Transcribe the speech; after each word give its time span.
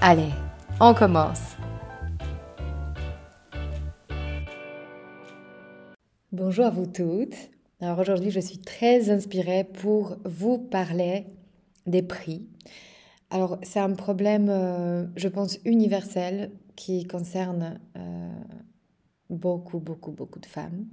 Allez, 0.00 0.30
on 0.80 0.94
commence. 0.94 1.56
Bonjour 6.30 6.66
à 6.66 6.70
vous 6.70 6.86
toutes. 6.86 7.34
Alors 7.80 7.98
aujourd'hui, 7.98 8.30
je 8.30 8.38
suis 8.38 8.58
très 8.58 9.10
inspirée 9.10 9.64
pour 9.64 10.16
vous 10.24 10.56
parler 10.56 11.26
des 11.86 12.02
prix. 12.02 12.46
Alors 13.30 13.58
c'est 13.64 13.80
un 13.80 13.92
problème, 13.94 14.48
euh, 14.48 15.04
je 15.16 15.26
pense, 15.26 15.58
universel 15.64 16.52
qui 16.76 17.04
concerne 17.04 17.80
euh, 17.96 18.30
beaucoup, 19.30 19.80
beaucoup, 19.80 20.12
beaucoup 20.12 20.38
de 20.38 20.46
femmes. 20.46 20.86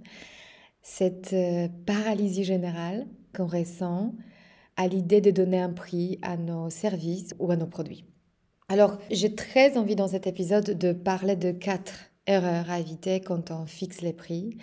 Cette 0.82 1.34
euh, 1.34 1.68
paralysie 1.86 2.44
générale 2.44 3.06
qu'on 3.36 3.46
ressent 3.46 4.16
à 4.78 4.88
l'idée 4.88 5.22
de 5.22 5.30
donner 5.30 5.60
un 5.60 5.74
prix 5.74 6.18
à 6.24 6.38
nos 6.38 6.72
services 6.72 7.36
ou 7.38 7.52
à 7.52 7.56
nos 7.56 7.68
produits. 7.68 8.04
Alors, 8.68 8.98
j'ai 9.12 9.36
très 9.36 9.78
envie 9.78 9.96
dans 9.96 10.08
cet 10.08 10.26
épisode 10.26 10.78
de 10.78 10.92
parler 10.92 11.36
de 11.36 11.52
quatre 11.52 12.10
erreurs 12.26 12.70
à 12.70 12.80
éviter 12.80 13.20
quand 13.20 13.52
on 13.52 13.68
fixe 13.68 14.02
les 14.02 14.14
prix 14.14 14.58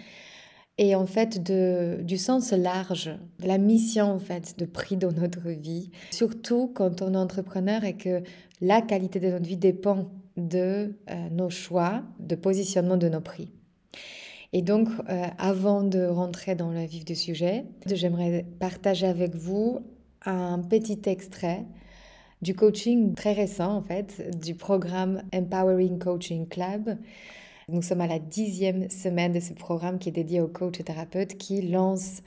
et 0.79 0.97
en 0.97 1.07
fait 1.07 1.43
du 1.43 2.19
sens 2.19 2.53
large, 2.53 3.11
de 3.41 3.47
la 3.47 3.59
mission 3.59 4.07
en 4.07 4.19
fait 4.19 4.59
de 4.59 4.65
prix 4.65 4.97
dans 4.97 5.13
notre 5.13 5.49
vie, 5.51 5.91
surtout 6.11 6.73
quand 6.75 7.03
on 7.03 7.15
est 7.15 7.17
entrepreneur 7.17 7.85
et 7.85 7.97
que 7.97 8.23
la 8.61 8.83
qualité 8.83 9.21
de 9.21 9.29
notre 9.29 9.47
vie 9.47 9.57
dépend 9.57 10.11
de 10.37 10.97
euh, 11.11 11.29
nos 11.31 11.51
choix, 11.51 12.03
de 12.19 12.35
positionnement 12.35 12.97
de 12.97 13.09
nos 13.09 13.21
prix. 13.21 13.53
Et 14.55 14.63
donc, 14.63 14.89
euh, 15.09 15.27
avant 15.39 15.83
de 15.83 16.05
rentrer 16.05 16.55
dans 16.55 16.73
le 16.73 16.85
vif 16.85 17.05
du 17.05 17.15
sujet, 17.15 17.65
j'aimerais 17.87 18.45
partager 18.59 19.07
avec 19.07 19.35
vous 19.35 19.81
un 20.25 20.59
petit 20.59 21.01
extrait 21.07 21.65
du 22.43 22.55
coaching 22.57 23.15
très 23.15 23.33
récent, 23.33 23.77
en 23.77 23.83
fait, 23.83 24.37
du 24.41 24.55
programme 24.57 25.23
Empowering 25.33 25.99
Coaching 25.99 26.49
Club. 26.49 26.99
Nous 27.69 27.83
sommes 27.83 28.01
à 28.01 28.09
la 28.09 28.19
dixième 28.19 28.91
semaine 28.91 29.33
de 29.33 29.39
ce 29.39 29.53
programme 29.53 30.01
qui 30.01 30.09
est 30.09 30.13
dédié 30.13 30.41
aux 30.41 30.49
coachs 30.49 30.81
et 30.81 30.83
thérapeutes 30.85 31.39
qui 31.39 31.63
lancent 31.63 32.23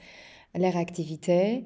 leur 0.54 0.78
activité 0.78 1.64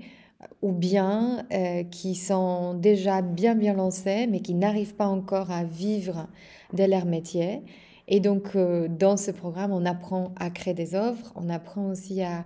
ou 0.63 0.73
bien 0.73 1.47
euh, 1.53 1.85
qui 1.85 2.17
sont 2.17 2.75
déjà 2.75 3.23
bien 3.23 3.55
bien 3.55 3.75
lancés 3.75 4.27
mais 4.27 4.41
qui 4.41 4.55
n'arrivent 4.55 4.97
pas 4.97 5.07
encore 5.07 5.51
à 5.51 5.63
vivre 5.63 6.27
de 6.73 6.83
leur 6.83 7.05
métier. 7.05 7.63
Et 8.09 8.19
donc 8.19 8.57
euh, 8.57 8.89
dans 8.89 9.17
ce 9.17 9.31
programme, 9.31 9.71
on 9.71 9.87
apprend 9.87 10.35
à 10.37 10.51
créer 10.51 10.75
des 10.75 10.97
offres, 10.97 11.33
on 11.37 11.49
apprend 11.49 11.87
aussi 11.87 12.23
à 12.23 12.45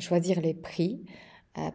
choisir 0.00 0.40
les 0.40 0.54
prix, 0.54 1.02
euh, 1.02 1.10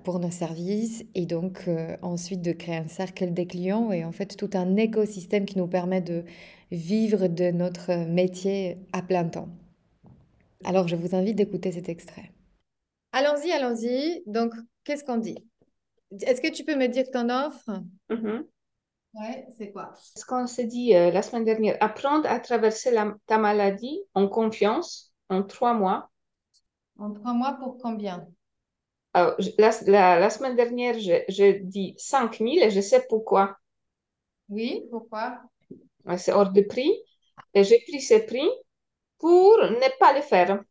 pour 0.04 0.20
nos 0.20 0.32
services 0.32 1.06
et 1.16 1.26
donc 1.26 1.64
euh, 1.68 1.96
ensuite 2.02 2.42
de 2.42 2.52
créer 2.52 2.78
un 2.78 2.88
cercle 2.88 3.34
des 3.34 3.48
clients 3.48 3.92
et 3.92 4.04
en 4.04 4.12
fait 4.12 4.36
tout 4.36 4.50
un 4.54 4.76
écosystème 4.76 5.46
qui 5.46 5.58
nous 5.58 5.68
permet 5.68 6.02
de 6.02 6.26
vivre 6.72 7.28
de 7.28 7.52
notre 7.52 8.06
métier 8.06 8.78
à 8.92 9.02
plein 9.02 9.26
temps. 9.26 9.48
Alors 10.66 10.88
je 10.88 10.98
vous 10.98 11.16
invite 11.16 11.38
d'écouter 11.38 11.72
cet 11.72 11.88
extrait. 11.88 12.32
Allons-y, 13.14 13.52
allons-y. 13.52 14.24
Donc 14.26 14.54
qu'est-ce 14.84 15.06
qu'on 15.06 15.18
dit? 15.18 15.38
Est-ce 16.12 16.42
que 16.42 16.52
tu 16.52 16.66
peux 16.66 16.76
me 16.76 16.88
dire 16.88 17.10
ton 17.12 17.30
offre? 17.30 17.82
Mm-hmm. 18.10 18.44
Ouais, 19.14 19.48
c'est 19.58 19.72
quoi? 19.72 19.94
Ce 19.96 20.26
qu'on 20.26 20.46
s'est 20.46 20.66
dit 20.66 20.94
euh, 20.96 21.10
la 21.10 21.22
semaine 21.22 21.46
dernière, 21.46 21.78
apprendre 21.80 22.30
à 22.30 22.40
traverser 22.40 22.92
ta 23.26 23.38
maladie 23.38 24.02
en 24.14 24.28
confiance 24.28 25.14
en 25.30 25.42
trois 25.42 25.74
mois. 25.74 26.10
En 26.98 27.12
trois 27.12 27.34
mois 27.34 27.54
pour 27.54 27.78
combien? 27.78 28.28
La, 29.58 29.72
la, 29.88 30.20
la, 30.20 30.30
semaine 30.30 30.56
dernière, 30.56 30.96
j'ai 30.98 31.60
dit 31.60 31.96
5 31.98 32.38
000 32.38 32.52
et 32.62 32.70
je 32.72 32.82
sais 32.82 33.06
pourquoi. 33.08 33.58
Oui, 34.50 34.86
pourquoi? 34.90 35.42
C'est 36.18 36.32
hors 36.32 36.52
de 36.52 36.62
prix. 36.62 36.92
Et 37.54 37.64
j'ai 37.64 37.80
pris 37.88 38.02
ces 38.02 38.26
prix 38.26 38.50
pour 39.18 39.58
ne 39.58 40.00
pas 40.00 40.14
le 40.14 40.22
faire. 40.22 40.62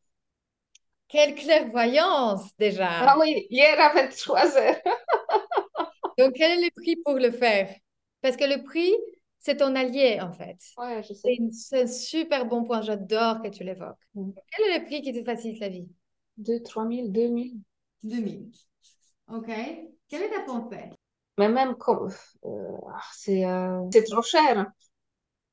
Quelle 1.08 1.34
clairvoyance 1.34 2.54
déjà 2.58 2.88
Ah 2.90 3.18
oui, 3.18 3.46
hier 3.50 3.80
à 3.80 3.94
23 3.94 4.56
heures. 4.58 4.76
Donc, 6.18 6.34
quel 6.34 6.58
est 6.58 6.64
le 6.64 6.70
prix 6.74 6.96
pour 6.96 7.14
le 7.14 7.30
faire? 7.30 7.74
Parce 8.20 8.36
que 8.36 8.44
le 8.44 8.62
prix, 8.62 8.92
c'est 9.38 9.56
ton 9.56 9.74
allié 9.74 10.20
en 10.20 10.32
fait. 10.32 10.58
Ouais, 10.76 11.02
je 11.02 11.14
sais. 11.14 11.38
C'est 11.52 11.82
un 11.82 11.86
super 11.86 12.44
bon 12.46 12.64
point, 12.64 12.82
j'adore 12.82 13.40
que 13.40 13.48
tu 13.48 13.64
l'évoques. 13.64 13.96
Mm. 14.14 14.32
Quel 14.50 14.66
est 14.66 14.78
le 14.78 14.84
prix 14.84 15.00
qui 15.00 15.12
te 15.12 15.24
facilite 15.24 15.60
la 15.60 15.68
vie? 15.68 15.88
2, 16.38 16.62
3 16.62 16.88
000, 16.88 17.08
2 17.08 17.20
000. 17.20 17.38
2000. 18.02 18.50
OK. 19.28 19.50
Quelle 20.08 20.22
est 20.22 20.30
ta 20.30 20.40
pensée? 20.42 20.90
Mais 21.38 21.48
même 21.48 21.76
comme 21.76 22.08
euh, 22.44 22.76
c'est 23.12 23.44
euh, 23.46 23.80
c'est 23.92 24.04
trop 24.04 24.22
cher. 24.22 24.66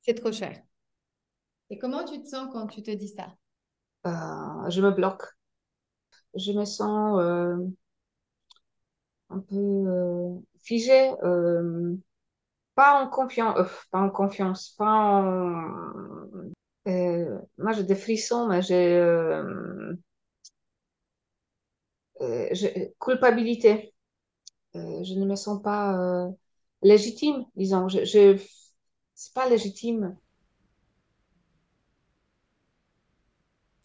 C'est 0.02 0.14
trop 0.14 0.32
cher. 0.32 0.60
Et 1.70 1.78
comment 1.78 2.04
tu 2.04 2.22
te 2.22 2.28
sens 2.28 2.48
quand 2.52 2.66
tu 2.66 2.82
te 2.82 2.90
dis 2.90 3.08
ça? 3.08 3.34
Euh, 4.06 4.70
je 4.70 4.80
me 4.80 4.90
bloque. 4.90 5.24
Je 6.34 6.52
me 6.52 6.64
sens 6.64 7.20
un 9.30 9.40
peu 9.40 10.42
figée. 10.62 11.12
pas 12.74 13.02
en 13.02 13.08
confiance, 13.08 13.58
pas 13.90 14.00
en 14.00 14.10
confiance, 14.10 14.70
pas 14.78 14.84
en... 14.86 15.70
moi 16.86 17.72
j'ai 17.72 17.84
des 17.84 17.94
frissons, 17.94 18.48
mais 18.48 18.62
j'ai 18.62 18.98
euh, 22.26 22.88
culpabilité. 23.00 23.94
Euh, 24.74 25.02
je 25.04 25.14
ne 25.14 25.24
me 25.24 25.36
sens 25.36 25.62
pas 25.62 25.98
euh, 25.98 26.30
légitime, 26.82 27.44
disons. 27.56 27.88
Je, 27.88 28.04
je 28.04 28.36
c'est 29.14 29.32
pas 29.32 29.48
légitime. 29.48 30.16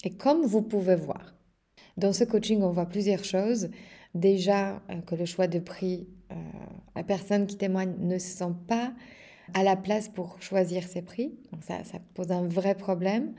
Et 0.03 0.15
comme 0.17 0.45
vous 0.45 0.61
pouvez 0.61 0.95
voir, 0.95 1.33
dans 1.97 2.11
ce 2.11 2.23
coaching, 2.23 2.61
on 2.63 2.71
voit 2.71 2.87
plusieurs 2.87 3.23
choses. 3.23 3.69
Déjà, 4.13 4.81
que 5.07 5.15
le 5.15 5.23
choix 5.25 5.47
de 5.47 5.59
prix, 5.59 6.09
la 6.95 7.03
personne 7.03 7.47
qui 7.47 7.55
témoigne 7.55 7.95
ne 7.99 8.17
se 8.17 8.27
sent 8.27 8.53
pas 8.67 8.93
à 9.53 9.63
la 9.63 9.77
place 9.77 10.09
pour 10.09 10.41
choisir 10.41 10.83
ses 10.83 11.01
prix. 11.01 11.39
Ça, 11.61 11.77
pose 12.13 12.31
un 12.31 12.45
vrai 12.45 12.75
problème. 12.75 13.33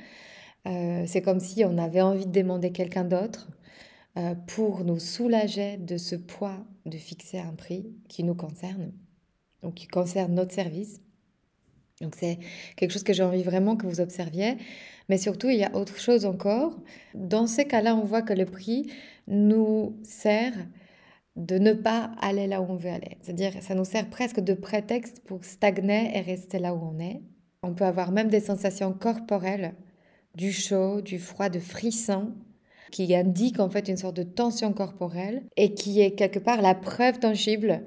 c'est 0.65 1.21
comme 1.23 1.41
si 1.41 1.63
on 1.67 1.77
avait 1.77 2.01
envie 2.01 2.27
de 2.27 2.33
demander 2.33 2.73
quelqu'un 2.73 3.05
d'autre 3.05 3.49
pour 4.47 4.85
nous 4.85 4.99
soulager 4.99 5.77
de 5.79 5.97
ce 5.97 6.17
poids 6.17 6.65
de 6.87 6.97
fixer 6.99 7.39
un 7.39 7.55
prix 7.55 7.87
qui 8.09 8.25
nous 8.25 8.35
concerne, 8.35 8.93
donc 9.63 9.75
qui 9.75 9.87
concerne 9.87 10.35
notre 10.35 10.53
service. 10.53 11.01
Donc 12.01 12.17
c'est 12.17 12.39
quelque 12.77 12.91
chose 12.91 13.05
que 13.05 13.13
j'ai 13.13 13.23
envie 13.23 13.43
vraiment 13.43 13.77
que 13.77 13.87
vous 13.87 14.01
observiez. 14.01 14.57
Mais 15.09 15.19
surtout, 15.19 15.49
il 15.49 15.59
y 15.59 15.65
a 15.65 15.75
autre 15.75 15.99
chose 15.99 16.27
encore. 16.27 16.79
Dans 17.15 17.47
ces 17.47 17.65
cas-là, 17.65 17.97
on 17.97 18.05
voit 18.05 18.23
que 18.23 18.33
le 18.33 18.45
prix 18.45 18.91
nous 19.29 19.97
sert 20.03 20.55
de 21.37 21.59
ne 21.59 21.73
pas 21.73 22.11
aller 22.21 22.47
là 22.47 22.61
où 22.61 22.67
on 22.69 22.77
veut 22.77 22.91
aller. 22.91 23.17
C'est-à-dire, 23.21 23.63
ça 23.63 23.75
nous 23.75 23.85
sert 23.85 24.11
presque 24.11 24.41
de 24.41 24.53
prétexte 24.53 25.21
pour 25.25 25.45
stagner 25.45 26.17
et 26.17 26.21
rester 26.21 26.59
là 26.59 26.75
où 26.75 26.81
on 26.83 26.99
est. 26.99 27.23
On 27.63 27.73
peut 27.73 27.85
avoir 27.85 28.11
même 28.11 28.29
des 28.29 28.41
sensations 28.41 28.93
corporelles, 28.93 29.75
du 30.35 30.53
chaud, 30.53 31.01
du 31.01 31.19
froid, 31.19 31.49
de 31.49 31.61
frisson, 31.61 32.35
qui 32.93 33.13
indique 33.17 33.59
en 33.59 33.69
fait 33.69 33.89
une 33.89 33.97
sorte 33.97 34.17
de 34.17 34.23
tension 34.23 34.73
corporelle 34.73 35.43
et 35.57 35.75
qui 35.75 36.01
est 36.01 36.13
quelque 36.13 36.39
part 36.39 36.63
la 36.63 36.77
preuve 36.77 37.19
tangible 37.19 37.83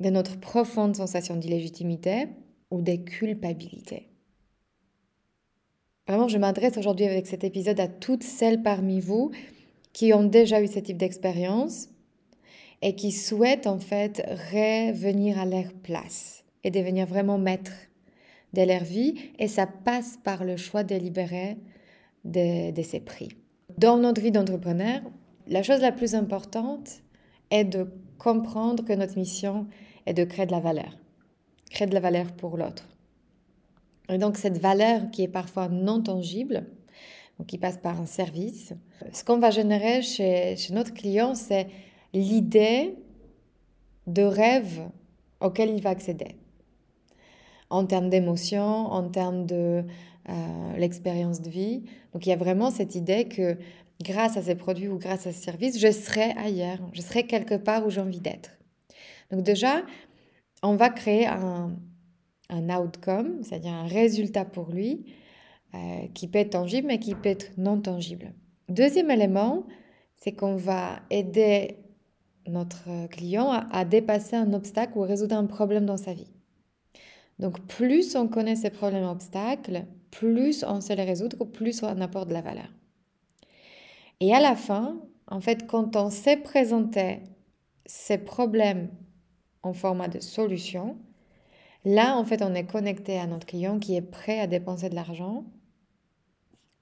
de 0.00 0.10
notre 0.10 0.40
profonde 0.40 0.96
sensation 0.96 1.36
d'illégitimité 1.36 2.26
ou 2.72 2.82
des 2.82 3.04
culpabilités. 3.04 4.08
Vraiment, 6.08 6.28
je 6.28 6.38
m'adresse 6.38 6.78
aujourd'hui 6.78 7.04
avec 7.04 7.26
cet 7.26 7.44
épisode 7.44 7.78
à 7.78 7.86
toutes 7.86 8.24
celles 8.24 8.62
parmi 8.62 9.00
vous 9.00 9.30
qui 9.92 10.14
ont 10.14 10.24
déjà 10.24 10.62
eu 10.62 10.66
ce 10.66 10.78
type 10.78 10.96
d'expérience 10.96 11.88
et 12.80 12.94
qui 12.94 13.12
souhaitent 13.12 13.66
en 13.66 13.78
fait 13.78 14.24
revenir 14.52 15.38
à 15.38 15.44
leur 15.44 15.72
place 15.82 16.44
et 16.64 16.70
devenir 16.70 17.06
vraiment 17.06 17.36
maître 17.38 17.72
de 18.54 18.62
leur 18.62 18.84
vie. 18.84 19.16
Et 19.38 19.48
ça 19.48 19.66
passe 19.66 20.18
par 20.24 20.44
le 20.44 20.56
choix 20.56 20.84
délibéré 20.84 21.58
de, 22.24 22.70
de 22.70 22.82
ces 22.82 23.00
prix. 23.00 23.30
Dans 23.78 23.96
notre 23.96 24.20
vie 24.20 24.32
d'entrepreneur, 24.32 25.02
la 25.46 25.62
chose 25.62 25.82
la 25.82 25.92
plus 25.92 26.16
importante 26.16 27.00
est 27.52 27.62
de 27.62 27.86
comprendre 28.18 28.84
que 28.84 28.92
notre 28.92 29.16
mission 29.16 29.68
est 30.04 30.14
de 30.14 30.24
créer 30.24 30.46
de 30.46 30.50
la 30.50 30.58
valeur. 30.58 30.98
Créer 31.70 31.86
de 31.86 31.94
la 31.94 32.00
valeur 32.00 32.32
pour 32.32 32.56
l'autre. 32.56 32.88
Et 34.08 34.18
donc 34.18 34.36
cette 34.36 34.58
valeur 34.58 35.12
qui 35.12 35.22
est 35.22 35.28
parfois 35.28 35.68
non 35.68 36.02
tangible, 36.02 36.66
qui 37.46 37.56
passe 37.56 37.76
par 37.76 38.00
un 38.00 38.06
service, 38.06 38.72
ce 39.12 39.22
qu'on 39.22 39.38
va 39.38 39.50
générer 39.50 40.02
chez, 40.02 40.56
chez 40.56 40.74
notre 40.74 40.92
client, 40.92 41.36
c'est 41.36 41.68
l'idée 42.12 42.96
de 44.08 44.22
rêve 44.22 44.88
auquel 45.40 45.70
il 45.70 45.80
va 45.80 45.90
accéder. 45.90 46.34
En 47.70 47.84
termes 47.84 48.08
d'émotion, 48.08 48.64
en 48.64 49.08
termes 49.08 49.46
de 49.46 49.84
euh, 50.28 50.76
l'expérience 50.76 51.40
de 51.40 51.50
vie. 51.50 51.84
Donc 52.12 52.26
il 52.26 52.30
y 52.30 52.32
a 52.32 52.36
vraiment 52.36 52.70
cette 52.70 52.94
idée 52.94 53.26
que 53.28 53.56
grâce 54.02 54.36
à 54.36 54.42
ces 54.42 54.54
produits 54.54 54.88
ou 54.88 54.98
grâce 54.98 55.26
à 55.26 55.32
ce 55.32 55.42
service, 55.42 55.78
je 55.78 55.90
serai 55.90 56.32
ailleurs, 56.38 56.78
je 56.92 57.02
serai 57.02 57.24
quelque 57.24 57.54
part 57.54 57.86
où 57.86 57.90
j'ai 57.90 58.00
envie 58.00 58.20
d'être. 58.20 58.50
Donc 59.30 59.42
déjà, 59.42 59.82
on 60.62 60.76
va 60.76 60.88
créer 60.88 61.26
un, 61.26 61.76
un 62.50 62.78
outcome, 62.78 63.42
c'est-à-dire 63.42 63.72
un 63.72 63.86
résultat 63.86 64.44
pour 64.44 64.70
lui, 64.70 65.04
euh, 65.74 66.06
qui 66.14 66.28
peut 66.28 66.38
être 66.38 66.50
tangible 66.50 66.88
mais 66.88 66.98
qui 66.98 67.14
peut 67.14 67.28
être 67.28 67.50
non 67.58 67.80
tangible. 67.80 68.32
Deuxième 68.68 69.10
élément, 69.10 69.66
c'est 70.16 70.32
qu'on 70.32 70.56
va 70.56 71.00
aider 71.10 71.76
notre 72.46 73.06
client 73.08 73.50
à, 73.50 73.84
dépasser 73.84 74.36
un 74.36 74.54
obstacle 74.54 74.96
ou 74.96 75.02
résoudre 75.02 75.36
un 75.36 75.44
problème 75.44 75.84
dans 75.84 75.98
sa 75.98 76.14
vie. 76.14 76.30
Donc 77.38 77.60
plus 77.66 78.16
on 78.16 78.28
connaît 78.28 78.56
ces 78.56 78.70
problèmes 78.70 79.04
obstacles, 79.04 79.84
plus 80.10 80.64
on 80.64 80.80
sait 80.80 80.96
les 80.96 81.04
résoudre, 81.04 81.44
plus 81.44 81.82
on 81.82 82.00
apporte 82.00 82.28
de 82.28 82.34
la 82.34 82.40
valeur. 82.40 82.72
Et 84.20 84.34
à 84.34 84.40
la 84.40 84.56
fin, 84.56 85.00
en 85.28 85.40
fait, 85.40 85.66
quand 85.66 85.94
on 85.96 86.10
sait 86.10 86.36
présenter 86.36 87.20
ces 87.86 88.18
problèmes 88.18 88.90
en 89.62 89.72
format 89.72 90.08
de 90.08 90.20
solution, 90.20 90.98
là, 91.84 92.16
en 92.16 92.24
fait, 92.24 92.42
on 92.42 92.54
est 92.54 92.66
connecté 92.66 93.18
à 93.18 93.26
notre 93.26 93.46
client 93.46 93.78
qui 93.78 93.94
est 93.94 94.02
prêt 94.02 94.40
à 94.40 94.46
dépenser 94.46 94.88
de 94.88 94.94
l'argent 94.94 95.44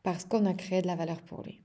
parce 0.02 0.24
qu'on 0.24 0.46
a 0.46 0.54
créé 0.54 0.82
de 0.82 0.86
la 0.86 0.94
valeur 0.94 1.20
pour 1.20 1.42
lui. 1.42 1.62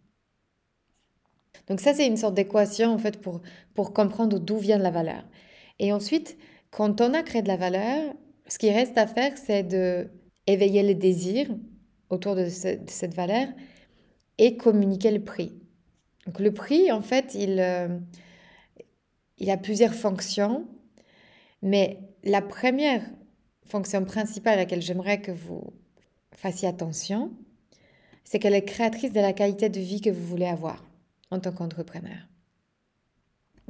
Donc 1.68 1.80
ça, 1.80 1.94
c'est 1.94 2.08
une 2.08 2.18
sorte 2.18 2.34
d'équation, 2.34 2.94
en 2.94 2.98
fait, 2.98 3.22
pour, 3.22 3.42
pour 3.74 3.94
comprendre 3.94 4.40
d'où 4.40 4.58
vient 4.58 4.78
la 4.78 4.92
valeur. 4.92 5.24
Et 5.80 5.94
ensuite, 5.94 6.38
quand 6.72 7.02
on 7.02 7.14
a 7.14 7.24
créé 7.24 7.42
de 7.42 7.48
la 7.48 7.58
valeur, 7.58 8.14
ce 8.52 8.58
qui 8.58 8.70
reste 8.70 8.98
à 8.98 9.08
faire, 9.08 9.38
c'est 9.38 9.64
de 9.64 10.10
éveiller 10.46 10.84
le 10.84 10.94
désir 10.94 11.48
autour 12.10 12.36
de, 12.36 12.50
cette 12.50 13.14
valeur 13.14 13.48
et 14.40 14.58
communiquer 14.58 15.10
le 15.12 15.24
prix. 15.24 15.54
Donc 16.26 16.42
le 16.42 16.54
prix, 16.54 16.92
en 16.92 17.02
fait, 17.02 17.34
euh, 17.38 17.98
il 19.38 19.50
a 19.50 19.56
plusieurs 19.56 19.94
fonctions, 19.94 20.68
mais 21.62 22.02
la 22.26 22.42
première 22.42 23.02
fonction 23.68 24.04
principale 24.04 24.56
à 24.56 24.58
laquelle 24.58 24.82
j'aimerais 24.82 25.22
que 25.22 25.32
vous 25.32 25.72
fassiez 26.34 26.68
attention, 26.68 27.32
c'est 28.26 28.38
qu'elle 28.38 28.54
est 28.54 28.66
créatrice 28.66 29.14
de 29.14 29.22
la 29.22 29.32
qualité 29.32 29.70
de 29.70 29.80
vie 29.80 30.02
que 30.02 30.10
vous 30.10 30.28
voulez 30.28 30.48
avoir 30.48 30.84
en 31.30 31.40
tant 31.40 31.54
qu'entrepreneur. 31.54 32.28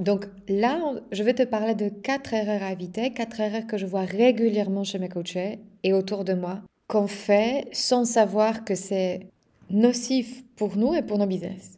Donc 0.02 0.26
là, 0.50 0.96
je 1.12 1.22
vais 1.22 1.36
te 1.36 1.44
parler 1.44 1.76
de 1.76 1.88
quatre 1.88 2.34
erreurs 2.34 2.64
à 2.64 2.72
éviter, 2.72 3.12
quatre 3.12 3.40
erreurs 3.40 3.68
que 3.68 3.78
je 3.78 3.86
vois 3.86 4.02
régulièrement 4.02 4.84
chez 4.84 4.98
mes 4.98 5.10
coachés 5.10 5.60
et 5.84 5.94
autour 5.94 6.26
de 6.26 6.34
moi, 6.34 6.62
qu'on 6.88 7.06
fait 7.06 7.68
sans 7.72 8.04
savoir 8.04 8.66
que 8.66 8.74
c'est 8.74 9.28
nocif 9.70 10.44
pour 10.56 10.76
nous 10.76 10.96
et 10.96 11.04
pour 11.04 11.20
nos 11.20 11.28
business. 11.28 11.78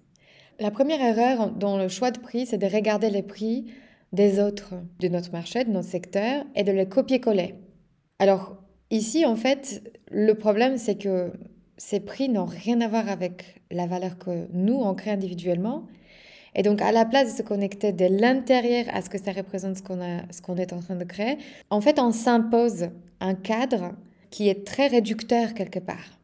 La 0.57 0.71
première 0.71 1.01
erreur 1.01 1.51
dans 1.51 1.77
le 1.77 1.89
choix 1.89 2.11
de 2.11 2.19
prix, 2.19 2.45
c'est 2.45 2.57
de 2.57 2.65
regarder 2.65 3.09
les 3.09 3.23
prix 3.23 3.65
des 4.13 4.39
autres 4.39 4.75
de 5.01 5.09
notre 5.09 5.33
marché, 5.33 5.65
de 5.65 5.71
notre 5.71 5.89
secteur, 5.89 6.45
et 6.55 6.63
de 6.63 6.71
les 6.71 6.87
copier-coller. 6.87 7.55
Alors 8.19 8.55
ici, 8.89 9.25
en 9.25 9.35
fait, 9.35 9.83
le 10.09 10.33
problème, 10.35 10.77
c'est 10.77 10.95
que 10.95 11.33
ces 11.75 11.99
prix 11.99 12.29
n'ont 12.29 12.45
rien 12.45 12.79
à 12.79 12.87
voir 12.87 13.09
avec 13.09 13.61
la 13.69 13.85
valeur 13.85 14.17
que 14.17 14.47
nous, 14.53 14.75
on 14.75 14.93
crée 14.93 15.11
individuellement. 15.11 15.87
Et 16.55 16.61
donc, 16.61 16.81
à 16.81 16.91
la 16.91 17.05
place 17.05 17.31
de 17.31 17.37
se 17.37 17.41
connecter 17.41 17.91
de 17.91 18.05
l'intérieur 18.05 18.85
à 18.93 19.01
ce 19.01 19.09
que 19.09 19.17
ça 19.17 19.31
représente, 19.31 19.77
ce 19.77 19.81
qu'on, 19.81 20.57
est 20.57 20.73
en 20.73 20.79
train 20.79 20.95
de 20.95 21.03
créer, 21.03 21.37
en 21.69 21.81
fait, 21.81 21.99
on 21.99 22.11
s'impose 22.11 22.89
un 23.19 23.33
cadre 23.33 23.93
qui 24.29 24.49
est 24.49 24.65
très 24.65 24.87
réducteur 24.87 25.53
quelque 25.53 25.79
part. 25.79 26.19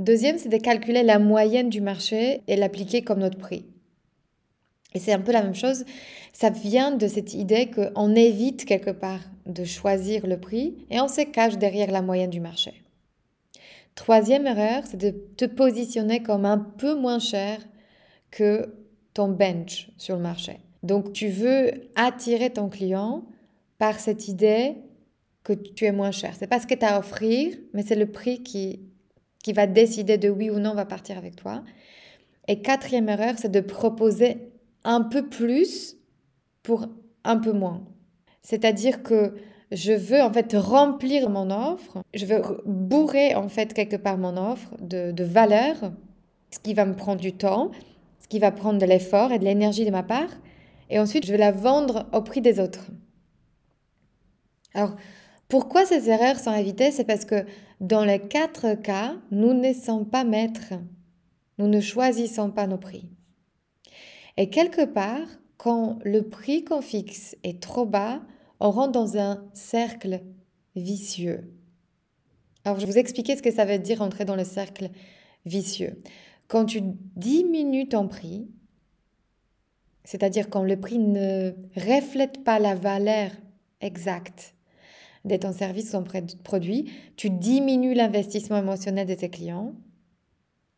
Deuxième, 0.00 0.38
c'est 0.38 0.48
de 0.48 0.56
calculer 0.56 1.02
la 1.02 1.18
moyenne 1.18 1.70
du 1.70 1.80
marché 1.80 2.42
et 2.48 2.56
l'appliquer 2.56 3.02
comme 3.02 3.20
notre 3.20 3.38
prix. 3.38 3.64
Et 4.94 4.98
c'est 4.98 5.12
un 5.12 5.20
peu 5.20 5.32
la 5.32 5.42
même 5.42 5.54
chose. 5.54 5.84
Ça 6.32 6.50
vient 6.50 6.90
de 6.90 7.06
cette 7.06 7.34
idée 7.34 7.70
qu'on 7.70 8.14
évite 8.14 8.64
quelque 8.64 8.90
part 8.90 9.20
de 9.46 9.64
choisir 9.64 10.26
le 10.26 10.38
prix 10.38 10.74
et 10.90 11.00
on 11.00 11.08
se 11.08 11.22
cache 11.22 11.58
derrière 11.58 11.90
la 11.90 12.02
moyenne 12.02 12.30
du 12.30 12.40
marché. 12.40 12.82
Troisième 13.94 14.46
erreur, 14.46 14.82
c'est 14.84 14.98
de 14.98 15.10
te 15.10 15.46
positionner 15.46 16.22
comme 16.22 16.44
un 16.44 16.58
peu 16.58 16.94
moins 16.94 17.18
cher 17.18 17.58
que 18.30 18.85
ton 19.16 19.28
bench 19.28 19.88
sur 19.96 20.16
le 20.16 20.20
marché. 20.20 20.60
Donc 20.82 21.14
tu 21.14 21.28
veux 21.28 21.70
attirer 21.94 22.50
ton 22.50 22.68
client 22.68 23.24
par 23.78 23.98
cette 23.98 24.28
idée 24.28 24.76
que 25.42 25.54
tu 25.54 25.86
es 25.86 25.92
moins 25.92 26.10
cher. 26.10 26.34
C'est 26.38 26.46
pas 26.46 26.60
ce 26.60 26.66
que 26.66 26.74
tu 26.74 26.84
as 26.84 26.96
à 26.96 26.98
offrir, 26.98 27.56
mais 27.72 27.82
c'est 27.82 27.96
le 27.96 28.06
prix 28.06 28.42
qui 28.42 28.80
qui 29.42 29.52
va 29.54 29.66
décider 29.66 30.18
de 30.18 30.28
oui 30.28 30.50
ou 30.50 30.58
non 30.58 30.74
va 30.74 30.84
partir 30.84 31.16
avec 31.16 31.36
toi. 31.36 31.62
Et 32.46 32.60
quatrième 32.60 33.08
erreur, 33.08 33.36
c'est 33.38 33.50
de 33.50 33.60
proposer 33.60 34.38
un 34.84 35.00
peu 35.00 35.28
plus 35.28 35.96
pour 36.62 36.86
un 37.24 37.38
peu 37.38 37.52
moins. 37.52 37.84
C'est-à-dire 38.42 39.02
que 39.02 39.34
je 39.72 39.92
veux 39.92 40.20
en 40.20 40.32
fait 40.32 40.52
remplir 40.54 41.30
mon 41.30 41.50
offre, 41.50 42.02
je 42.12 42.26
veux 42.26 42.42
bourrer 42.66 43.34
en 43.34 43.48
fait 43.48 43.72
quelque 43.72 43.96
part 43.96 44.18
mon 44.18 44.36
offre 44.36 44.74
de, 44.80 45.10
de 45.12 45.24
valeur, 45.24 45.76
ce 46.50 46.58
qui 46.58 46.74
va 46.74 46.84
me 46.84 46.94
prendre 46.94 47.20
du 47.20 47.32
temps, 47.32 47.70
qui 48.28 48.38
va 48.38 48.50
prendre 48.50 48.78
de 48.78 48.86
l'effort 48.86 49.32
et 49.32 49.38
de 49.38 49.44
l'énergie 49.44 49.84
de 49.84 49.90
ma 49.90 50.02
part, 50.02 50.30
et 50.90 50.98
ensuite 50.98 51.26
je 51.26 51.32
vais 51.32 51.38
la 51.38 51.52
vendre 51.52 52.06
au 52.12 52.22
prix 52.22 52.40
des 52.40 52.60
autres. 52.60 52.86
Alors, 54.74 54.96
pourquoi 55.48 55.86
ces 55.86 56.10
erreurs 56.10 56.38
sont 56.38 56.52
évitées? 56.52 56.90
C'est 56.90 57.04
parce 57.04 57.24
que 57.24 57.46
dans 57.80 58.04
les 58.04 58.20
quatre 58.20 58.74
cas, 58.74 59.16
nous 59.30 59.54
ne 59.54 59.72
sommes 59.72 60.08
pas 60.08 60.24
maîtres. 60.24 60.74
Nous 61.58 61.68
ne 61.68 61.80
choisissons 61.80 62.50
pas 62.50 62.66
nos 62.66 62.76
prix. 62.76 63.08
Et 64.36 64.50
quelque 64.50 64.84
part, 64.84 65.26
quand 65.56 65.98
le 66.04 66.28
prix 66.28 66.64
qu'on 66.64 66.82
fixe 66.82 67.36
est 67.42 67.62
trop 67.62 67.86
bas, 67.86 68.20
on 68.60 68.70
rentre 68.70 68.92
dans 68.92 69.16
un 69.16 69.44
cercle 69.54 70.20
vicieux. 70.74 71.52
Alors, 72.64 72.78
je 72.78 72.84
vais 72.84 72.92
vous 72.92 72.98
expliquer 72.98 73.36
ce 73.36 73.42
que 73.42 73.52
ça 73.52 73.64
veut 73.64 73.78
dire 73.78 74.02
entrer 74.02 74.24
dans 74.24 74.36
le 74.36 74.44
cercle 74.44 74.90
vicieux. 75.46 76.02
Quand 76.48 76.64
tu 76.64 76.80
diminues 77.16 77.88
ton 77.88 78.08
prix, 78.08 78.48
c'est-à-dire 80.04 80.48
quand 80.48 80.62
le 80.62 80.78
prix 80.78 80.98
ne 80.98 81.52
reflète 81.74 82.44
pas 82.44 82.58
la 82.58 82.74
valeur 82.74 83.30
exacte 83.80 84.54
de 85.24 85.36
ton 85.36 85.52
service 85.52 85.92
ou 85.92 86.02
ton 86.02 86.04
produit, 86.44 86.92
tu 87.16 87.30
diminues 87.30 87.94
l'investissement 87.94 88.58
émotionnel 88.58 89.06
de 89.08 89.14
tes 89.14 89.28
clients 89.28 89.74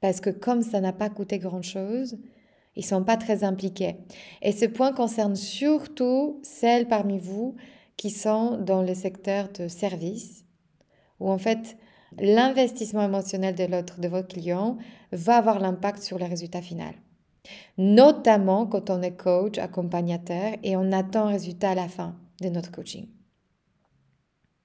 parce 0.00 0.20
que 0.20 0.30
comme 0.30 0.62
ça 0.62 0.80
n'a 0.80 0.92
pas 0.92 1.10
coûté 1.10 1.38
grand-chose, 1.38 2.18
ils 2.76 2.84
sont 2.84 3.02
pas 3.02 3.16
très 3.16 3.44
impliqués. 3.44 3.96
Et 4.40 4.52
ce 4.52 4.64
point 4.64 4.92
concerne 4.92 5.34
surtout 5.34 6.38
celles 6.42 6.87
parmi 6.87 7.18
vous 7.18 7.56
qui 7.96 8.10
sont 8.10 8.58
dans 8.58 8.82
le 8.82 8.94
secteur 8.94 9.48
de 9.48 9.66
service, 9.66 10.44
où 11.18 11.28
en 11.28 11.38
fait 11.38 11.76
l'investissement 12.19 13.05
émotionnel 13.05 13.55
de 13.55 13.65
l'autre, 13.65 14.00
de 14.00 14.09
votre 14.09 14.29
client, 14.29 14.79
va 15.12 15.37
avoir 15.37 15.59
l'impact 15.61 16.03
sur 16.03 16.19
le 16.19 16.25
résultat 16.25 16.62
final. 16.62 16.95
Notamment 17.77 18.67
quand 18.67 18.91
on 18.91 19.03
est 19.03 19.17
coach, 19.17 19.59
accompagnateur 19.59 20.53
et 20.62 20.77
on 20.77 20.93
attend 20.93 21.27
un 21.27 21.33
résultat 21.33 21.71
à 21.71 21.75
la 21.75 21.88
fin 21.88 22.17
de 22.41 22.49
notre 22.49 22.71
coaching. 22.71 23.07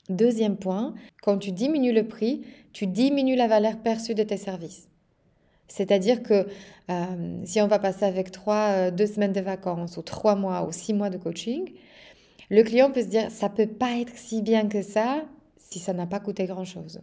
Deuxième 0.10 0.58
point, 0.58 0.94
quand 1.22 1.38
tu 1.38 1.52
diminues 1.52 1.94
le 1.94 2.08
prix, 2.08 2.42
tu 2.74 2.88
diminues 2.88 3.36
la 3.36 3.48
valeur 3.48 3.78
perçue 3.78 4.16
de 4.16 4.24
tes 4.24 4.38
services. 4.38 4.90
C'est-à-dire 5.68 6.24
que 6.24 6.46
euh, 6.92 7.42
si 7.46 7.62
on 7.62 7.68
va 7.68 7.80
passer 7.80 8.04
avec 8.04 8.32
trois, 8.32 8.68
euh, 8.70 8.92
deux 8.92 9.08
semaines 9.08 9.32
de 9.32 9.40
vacances 9.40 9.96
ou 9.96 10.02
trois 10.02 10.36
mois 10.36 10.68
ou 10.68 10.72
six 10.74 10.94
mois 10.94 11.10
de 11.10 11.18
coaching, 11.18 11.72
le 12.50 12.64
client 12.64 12.92
peut 12.92 13.02
se 13.02 13.08
dire 13.08 13.32
ça 13.32 13.48
peut 13.48 13.68
pas 13.68 13.98
être 13.98 14.16
si 14.16 14.42
bien 14.42 14.68
que 14.68 14.82
ça 14.82 15.24
si 15.58 15.80
ça 15.80 15.94
n'a 15.94 16.06
pas 16.06 16.20
coûté 16.20 16.46
grand-chose. 16.46 17.02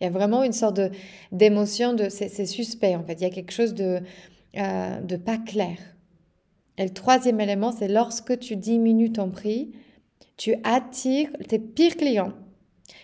Il 0.00 0.04
y 0.04 0.06
a 0.06 0.10
vraiment 0.10 0.42
une 0.42 0.52
sorte 0.52 0.80
d'émotion, 1.30 1.92
de, 1.92 2.08
c'est 2.08 2.46
suspect 2.46 2.96
en 2.96 3.04
fait, 3.04 3.14
il 3.14 3.22
y 3.22 3.26
a 3.26 3.30
quelque 3.30 3.52
chose 3.52 3.74
de, 3.74 4.00
euh, 4.56 5.00
de 5.00 5.16
pas 5.16 5.38
clair. 5.38 5.76
Et 6.78 6.84
le 6.84 6.90
troisième 6.90 7.40
élément, 7.40 7.72
c'est 7.72 7.88
lorsque 7.88 8.38
tu 8.38 8.56
diminues 8.56 9.12
ton 9.12 9.30
prix, 9.30 9.72
tu 10.38 10.54
attires 10.64 11.30
tes 11.46 11.58
pires 11.58 11.96
clients 11.96 12.32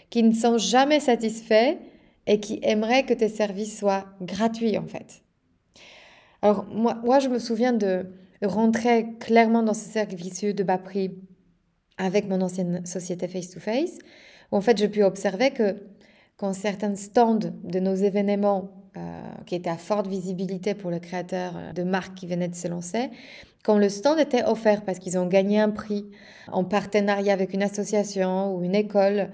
qui 0.08 0.22
ne 0.22 0.32
sont 0.32 0.56
jamais 0.56 1.00
satisfaits 1.00 1.76
et 2.26 2.40
qui 2.40 2.58
aimeraient 2.62 3.04
que 3.04 3.12
tes 3.12 3.28
services 3.28 3.78
soient 3.78 4.06
gratuits 4.22 4.78
en 4.78 4.86
fait. 4.86 5.22
Alors 6.40 6.64
moi, 6.72 6.94
moi 7.04 7.18
je 7.18 7.28
me 7.28 7.38
souviens 7.38 7.72
de 7.72 8.06
rentrer 8.42 9.08
clairement 9.20 9.62
dans 9.62 9.74
ce 9.74 9.84
cercle 9.88 10.14
vicieux 10.14 10.54
de 10.54 10.62
bas 10.62 10.78
prix 10.78 11.10
avec 11.98 12.28
mon 12.28 12.40
ancienne 12.40 12.84
société 12.86 13.28
face-to-face, 13.28 13.98
où 14.52 14.56
en 14.56 14.60
fait 14.60 14.76
j'ai 14.78 14.88
pu 14.88 15.02
observer 15.02 15.50
que 15.50 15.76
quand 16.36 16.52
certains 16.52 16.94
stands 16.94 17.38
de 17.64 17.80
nos 17.80 17.94
événements 17.94 18.70
euh, 18.96 19.20
qui 19.46 19.54
étaient 19.54 19.70
à 19.70 19.76
forte 19.76 20.06
visibilité 20.06 20.74
pour 20.74 20.90
les 20.90 21.00
créateurs 21.00 21.54
euh, 21.56 21.72
de 21.72 21.82
marques 21.82 22.14
qui 22.14 22.26
venaient 22.26 22.48
de 22.48 22.54
se 22.54 22.68
lancer, 22.68 23.10
quand 23.64 23.78
le 23.78 23.88
stand 23.88 24.18
était 24.18 24.44
offert 24.44 24.82
parce 24.84 24.98
qu'ils 24.98 25.18
ont 25.18 25.26
gagné 25.26 25.58
un 25.58 25.70
prix 25.70 26.06
en 26.52 26.64
partenariat 26.64 27.32
avec 27.32 27.52
une 27.52 27.62
association 27.62 28.54
ou 28.54 28.62
une 28.62 28.74
école, 28.74 29.30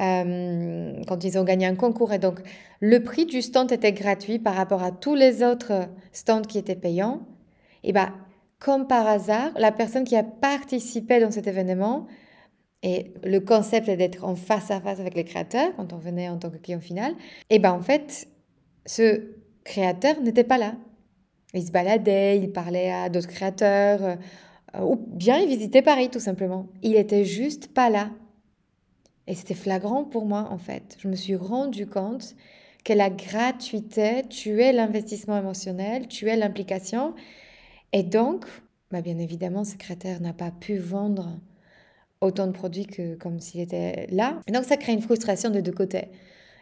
euh, 0.00 0.92
quand 1.06 1.24
ils 1.24 1.38
ont 1.38 1.44
gagné 1.44 1.66
un 1.66 1.76
concours, 1.76 2.12
et 2.12 2.18
donc 2.18 2.40
le 2.80 3.02
prix 3.02 3.26
du 3.26 3.42
stand 3.42 3.70
était 3.72 3.92
gratuit 3.92 4.38
par 4.38 4.54
rapport 4.54 4.82
à 4.82 4.90
tous 4.90 5.14
les 5.14 5.42
autres 5.42 5.88
stands 6.12 6.42
qui 6.42 6.58
étaient 6.58 6.74
payants, 6.74 7.20
et 7.84 7.92
bien 7.92 8.12
comme 8.58 8.86
par 8.86 9.06
hasard, 9.06 9.52
la 9.56 9.70
personne 9.70 10.04
qui 10.04 10.16
a 10.16 10.22
participé 10.22 11.20
dans 11.20 11.30
cet 11.30 11.46
événement, 11.46 12.06
et 12.86 13.12
le 13.24 13.40
concept 13.40 13.90
d'être 13.90 14.24
en 14.24 14.36
face 14.36 14.70
à 14.70 14.80
face 14.80 15.00
avec 15.00 15.14
les 15.16 15.24
créateurs 15.24 15.74
quand 15.74 15.92
on 15.92 15.98
venait 15.98 16.28
en 16.28 16.38
tant 16.38 16.50
que 16.50 16.56
client 16.56 16.78
final, 16.78 17.14
et 17.50 17.58
ben 17.58 17.72
en 17.72 17.82
fait, 17.82 18.28
ce 18.84 19.22
créateur 19.64 20.20
n'était 20.20 20.44
pas 20.44 20.56
là. 20.56 20.76
Il 21.52 21.66
se 21.66 21.72
baladait, 21.72 22.38
il 22.38 22.52
parlait 22.52 22.92
à 22.92 23.08
d'autres 23.08 23.26
créateurs, 23.26 24.02
euh, 24.76 24.80
ou 24.80 24.94
bien 24.94 25.38
il 25.38 25.48
visitait 25.48 25.82
Paris 25.82 26.10
tout 26.10 26.20
simplement. 26.20 26.68
Il 26.84 26.94
était 26.94 27.24
juste 27.24 27.74
pas 27.74 27.90
là. 27.90 28.10
Et 29.26 29.34
c'était 29.34 29.54
flagrant 29.54 30.04
pour 30.04 30.24
moi 30.24 30.46
en 30.50 30.58
fait. 30.58 30.96
Je 31.00 31.08
me 31.08 31.16
suis 31.16 31.34
rendu 31.34 31.88
compte 31.88 32.36
que 32.84 32.92
la 32.92 33.10
gratuité 33.10 34.22
tuait 34.30 34.72
l'investissement 34.72 35.36
émotionnel, 35.36 36.06
tuait 36.06 36.36
l'implication 36.36 37.14
et 37.92 38.04
donc, 38.04 38.44
bah 38.92 39.00
bien 39.00 39.18
évidemment, 39.18 39.64
ce 39.64 39.72
secrétaire 39.72 40.20
n'a 40.20 40.32
pas 40.32 40.52
pu 40.52 40.76
vendre 40.76 41.40
autant 42.20 42.46
de 42.46 42.52
produits 42.52 42.86
que 42.86 43.14
comme 43.16 43.40
s'il 43.40 43.60
était 43.60 44.06
là. 44.10 44.40
donc, 44.52 44.64
ça 44.64 44.76
crée 44.76 44.92
une 44.92 45.02
frustration 45.02 45.50
de 45.50 45.60
deux 45.60 45.72
côtés. 45.72 46.08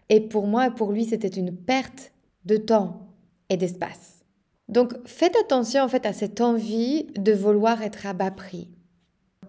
Et 0.09 0.21
pour 0.21 0.47
moi 0.47 0.67
et 0.67 0.71
pour 0.71 0.93
lui, 0.93 1.05
c'était 1.05 1.29
une 1.29 1.55
perte 1.55 2.13
de 2.45 2.57
temps 2.57 3.09
et 3.49 3.57
d'espace. 3.57 4.25
Donc, 4.69 4.95
faites 5.07 5.37
attention 5.37 5.83
en 5.83 5.89
fait 5.89 6.07
à 6.07 6.13
cette 6.13 6.41
envie 6.41 7.07
de 7.17 7.33
vouloir 7.33 7.83
être 7.83 8.07
à 8.07 8.13
bas 8.13 8.31
prix. 8.31 8.69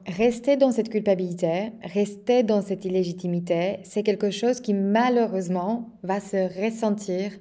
Rester 0.05 0.55
dans 0.55 0.71
cette 0.71 0.89
culpabilité, 0.89 1.71
rester 1.81 2.43
dans 2.43 2.61
cette 2.61 2.85
illégitimité, 2.85 3.79
c'est 3.83 4.03
quelque 4.03 4.29
chose 4.29 4.61
qui 4.61 4.73
malheureusement 4.73 5.89
va 6.03 6.19
se 6.19 6.63
ressentir 6.63 7.31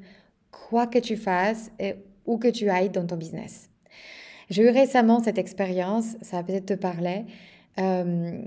quoi 0.51 0.87
que 0.87 0.99
tu 0.99 1.17
fasses 1.17 1.71
et 1.79 1.97
où 2.25 2.39
que 2.39 2.49
tu 2.49 2.71
ailles 2.71 2.91
dans 2.91 3.07
ton 3.07 3.17
business. 3.17 3.69
J'ai 4.49 4.63
eu 4.63 4.71
récemment 4.71 5.23
cette 5.23 5.39
expérience, 5.39 6.17
ça 6.23 6.39
va 6.39 6.43
peut-être 6.43 6.67
te 6.67 6.75
parler. 6.75 7.25
Euh, 7.79 8.43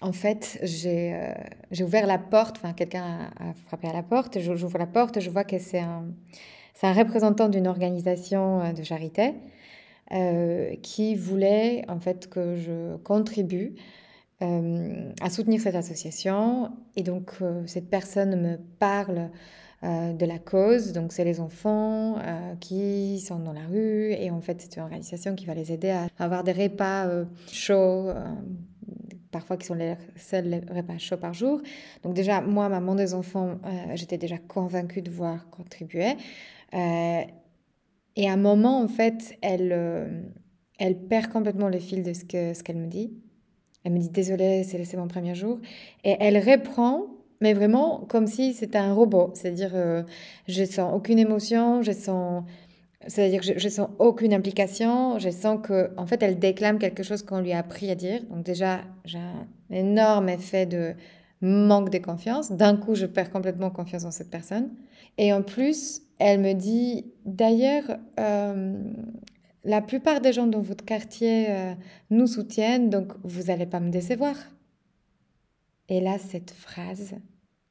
en 0.00 0.12
fait, 0.12 0.58
euh, 0.62 1.34
j'ai 1.70 1.84
ouvert 1.84 2.06
la 2.06 2.18
porte, 2.18 2.56
enfin 2.56 2.72
quelqu'un 2.72 3.30
a, 3.38 3.54
frappé 3.66 3.88
à 3.88 3.92
la 3.92 4.02
porte, 4.02 4.38
j'ouvre 4.40 4.78
la 4.78 4.86
porte, 4.86 5.20
je 5.20 5.30
vois 5.30 5.44
que 5.44 5.58
c'est 5.58 5.80
un, 5.80 6.04
représentant 6.82 7.48
d'une 7.48 7.66
organisation 7.66 8.60
euh, 8.60 8.72
de 8.72 8.82
charité 8.82 9.34
qui 10.82 11.14
voulait 11.14 11.82
en 11.88 11.98
fait 11.98 12.28
que 12.28 12.56
je 12.56 12.96
contribue 12.98 13.74
à 14.40 15.30
soutenir 15.30 15.62
cette 15.62 15.74
association. 15.74 16.70
Et 16.94 17.02
donc 17.02 17.32
cette 17.64 17.88
personne 17.88 18.38
me 18.38 18.58
parle 18.78 19.30
de 19.84 20.24
la 20.24 20.38
cause. 20.38 20.92
Donc, 20.92 21.12
c'est 21.12 21.24
les 21.24 21.40
enfants 21.40 22.18
euh, 22.18 22.54
qui 22.60 23.20
sont 23.20 23.38
dans 23.38 23.52
la 23.52 23.66
rue 23.66 24.12
et 24.12 24.30
en 24.30 24.40
fait, 24.40 24.60
c'est 24.60 24.76
une 24.76 24.82
organisation 24.82 25.34
qui 25.34 25.46
va 25.46 25.54
les 25.54 25.72
aider 25.72 25.90
à 25.90 26.08
avoir 26.18 26.42
des 26.42 26.52
repas 26.52 27.06
euh, 27.06 27.24
chauds, 27.50 28.10
parfois 29.30 29.56
qui 29.56 29.66
sont 29.66 29.74
les 29.74 29.96
seuls 30.16 30.62
repas 30.70 30.98
chauds 30.98 31.16
par 31.16 31.34
jour. 31.34 31.60
Donc, 32.02 32.14
déjà, 32.14 32.40
moi, 32.40 32.68
maman 32.68 32.94
des 32.94 33.14
enfants, 33.14 33.58
j'étais 33.94 34.18
déjà 34.18 34.38
convaincue 34.38 35.02
de 35.02 35.10
voir 35.10 35.50
contribuer. 35.50 36.16
et 36.72 38.28
à 38.28 38.32
un 38.32 38.36
moment, 38.36 38.80
en 38.80 38.88
fait, 38.88 39.36
elle, 39.42 40.24
elle 40.78 40.98
perd 40.98 41.30
complètement 41.30 41.68
le 41.68 41.78
fil 41.78 42.02
de 42.02 42.12
ce 42.12 42.24
qu'elle 42.24 42.56
ce 42.56 42.72
me 42.72 42.86
dit. 42.86 43.12
Elle 43.84 43.92
me 43.92 43.98
dit 43.98 44.08
désolée, 44.08 44.62
c'est 44.64 44.96
mon 44.96 45.08
premier 45.08 45.34
jour. 45.34 45.58
Et 46.04 46.16
elle 46.20 46.38
reprend 46.38 47.13
mais 47.44 47.52
vraiment 47.52 48.06
comme 48.08 48.26
si 48.26 48.54
c'était 48.54 48.78
un 48.78 48.94
robot. 48.94 49.30
C'est-à-dire, 49.34 49.72
euh, 49.74 50.02
je 50.48 50.64
sens 50.64 50.90
aucune 50.94 51.18
émotion, 51.18 51.82
je 51.82 51.92
sens, 51.92 52.42
c'est-à-dire 53.06 53.42
je, 53.42 53.68
sens 53.68 53.90
aucune 53.98 54.32
implication, 54.32 55.18
je 55.18 55.28
sens 55.28 55.58
que, 55.62 55.90
en 55.98 56.06
fait, 56.06 56.22
elle 56.22 56.38
déclame 56.38 56.78
quelque 56.78 57.02
chose 57.02 57.22
qu'on 57.22 57.40
lui 57.40 57.52
a 57.52 57.58
appris 57.58 57.90
à 57.90 57.94
dire. 57.94 58.22
Donc 58.30 58.44
déjà, 58.46 58.80
j'ai 59.04 59.18
un 59.18 59.46
énorme 59.70 60.30
effet 60.30 60.64
de 60.64 60.94
manque 61.42 61.90
de 61.90 61.98
confiance. 61.98 62.50
D'un 62.50 62.78
coup, 62.78 62.94
je 62.94 63.04
perds 63.04 63.30
complètement 63.30 63.68
confiance 63.68 64.04
en 64.06 64.10
cette 64.10 64.30
personne. 64.30 64.70
Et 65.18 65.34
en 65.34 65.42
plus, 65.42 66.00
elle 66.18 66.40
me 66.40 66.54
dit, 66.54 67.12
d'ailleurs, 67.26 67.98
euh, 68.18 68.74
la 69.64 69.82
plupart 69.82 70.22
des 70.22 70.32
gens 70.32 70.46
dans 70.46 70.62
votre 70.62 70.86
quartier 70.86 71.50
euh, 71.50 71.74
nous 72.08 72.26
soutiennent, 72.26 72.88
donc 72.88 73.12
vous 73.22 73.44
n'allez 73.44 73.66
pas 73.66 73.80
me 73.80 73.90
décevoir. 73.90 74.34
Et 75.90 76.00
là, 76.00 76.16
cette 76.18 76.50
phrase, 76.50 77.16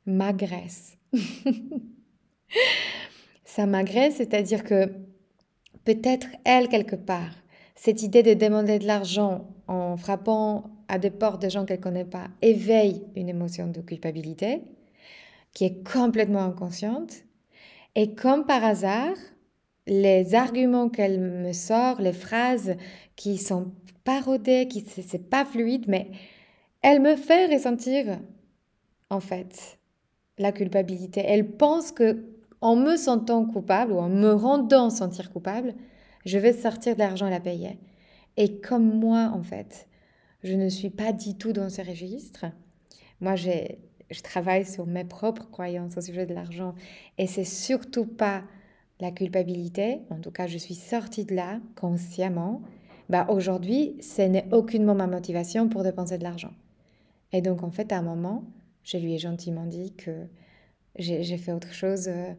m'agresse. 0.06 0.98
ça 3.46 3.66
m'agresse, 3.66 4.16
c'est-à-dire 4.16 4.64
que 4.64 4.92
peut-être 5.86 6.28
elle, 6.44 6.68
quelque 6.70 6.96
part, 6.96 7.34
cette 7.76 8.04
idée 8.04 8.24
de 8.24 8.34
demander 8.34 8.80
de 8.80 8.88
l'argent 8.88 9.48
en 9.68 9.98
frappant 9.98 10.72
à 10.88 10.98
des 11.00 11.12
portes 11.12 11.42
de 11.42 11.50
gens 11.50 11.66
qu'elle 11.66 11.80
connaît 11.80 12.06
pas 12.06 12.28
éveille 12.42 13.04
une 13.16 13.30
émotion 13.30 13.68
de 13.68 13.82
culpabilité 13.82 14.62
qui 15.54 15.66
est 15.66 15.88
complètement 15.88 16.44
inconsciente. 16.44 17.14
Et 17.96 18.16
comme 18.16 18.46
par 18.46 18.64
hasard, 18.64 19.16
les 19.86 20.34
arguments 20.36 20.90
qu'elle 20.90 21.20
me 21.20 21.54
sort, 21.54 22.02
les 22.02 22.14
phrases 22.14 22.76
qui 23.16 23.38
sont 23.38 23.72
parodées, 24.04 24.68
qui 24.68 24.82
c'est 24.82 25.30
pas 25.30 25.46
fluide, 25.46 25.86
mais 25.88 26.10
elle 26.82 27.02
me 27.02 27.16
fait 27.16 27.54
ressentir 27.54 28.20
en 29.10 29.20
fait 29.20 29.78
la 30.38 30.52
culpabilité. 30.52 31.22
Elle 31.26 31.48
pense 31.48 31.92
que 31.92 32.26
en 32.62 32.76
me 32.76 32.96
sentant 32.96 33.46
coupable 33.46 33.92
ou 33.92 33.98
en 33.98 34.10
me 34.10 34.32
rendant 34.32 34.90
sentir 34.90 35.32
coupable, 35.32 35.76
je 36.26 36.38
vais 36.38 36.54
sortir 36.54 36.96
de 36.96 37.00
l'argent 37.00 37.28
et 37.28 37.32
la 37.32 37.42
payer. 37.42 37.78
Et 38.38 38.60
comme 38.62 39.00
moi, 39.00 39.32
en 39.34 39.44
fait, 39.44 39.88
je 40.44 40.54
ne 40.54 40.70
suis 40.70 40.90
pas 40.90 41.12
du 41.12 41.36
tout 41.36 41.54
dans 41.54 41.70
ce 41.70 41.82
registre. 41.82 42.46
Moi, 43.22 43.36
j'ai, 43.36 43.80
je 44.10 44.22
travaille 44.22 44.66
sur 44.66 44.86
mes 44.86 45.04
propres 45.04 45.50
croyances 45.50 45.98
au 45.98 46.02
sujet 46.02 46.26
de 46.26 46.34
l'argent 46.34 46.74
et 47.18 47.28
c'est 47.28 47.44
surtout 47.44 48.06
pas 48.06 48.44
la 49.00 49.12
culpabilité. 49.12 50.00
En 50.10 50.20
tout 50.20 50.32
cas, 50.32 50.48
je 50.48 50.58
suis 50.58 50.76
sortie 50.76 51.26
de 51.26 51.36
là 51.36 51.60
consciemment. 51.76 52.62
Bah, 53.10 53.28
aujourd'hui, 53.30 53.98
ce 54.02 54.22
n'est 54.22 54.48
aucunement 54.54 54.96
ma 54.96 55.08
motivation 55.08 55.68
pour 55.68 55.84
dépenser 55.84 56.18
de 56.18 56.24
l'argent. 56.24 56.54
Et 57.34 57.42
donc, 57.42 57.64
en 57.64 57.72
fait, 57.72 57.92
à 57.92 57.98
un 57.98 58.02
moment, 58.02 58.44
je 58.84 58.98
lui 58.98 59.16
ai 59.16 59.18
gentiment 59.18 59.66
dit 59.66 59.94
que 59.94 60.28
j'ai 60.98 61.38
fait 61.38 61.54
autre 61.54 61.74
chose. 61.74 62.08
Euh, 62.08 62.34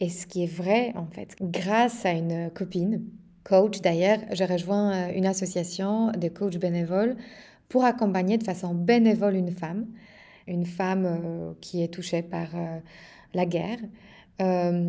et 0.00 0.08
ce 0.08 0.26
qui 0.26 0.44
est 0.44 0.52
vrai, 0.52 0.92
en 0.96 1.06
fait, 1.06 1.36
grâce 1.40 2.06
à 2.06 2.12
une 2.12 2.50
copine, 2.50 3.04
coach 3.44 3.80
d'ailleurs, 3.80 4.18
j'ai 4.32 4.44
rejoint 4.44 4.92
euh, 4.92 5.12
une 5.14 5.26
association 5.26 6.12
de 6.12 6.28
coachs 6.28 6.58
bénévoles 6.58 7.16
pour 7.68 7.84
accompagner 7.84 8.38
de 8.38 8.44
façon 8.44 8.74
bénévole 8.74 9.34
une 9.34 9.50
femme, 9.50 9.86
une 10.46 10.66
femme 10.66 11.04
euh, 11.06 11.52
qui 11.60 11.82
est 11.82 11.92
touchée 11.92 12.22
par 12.22 12.48
la 13.34 13.44
guerre, 13.44 13.78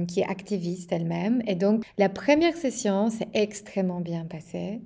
qui 0.07 0.19
est 0.21 0.29
activiste 0.29 0.91
elle-même. 0.91 1.41
Et 1.47 1.55
donc, 1.55 1.83
la 1.97 2.07
première 2.07 2.55
session 2.55 3.09
s'est 3.09 3.27
extrêmement 3.33 3.99
bien 3.99 4.25
passée, 4.25 4.79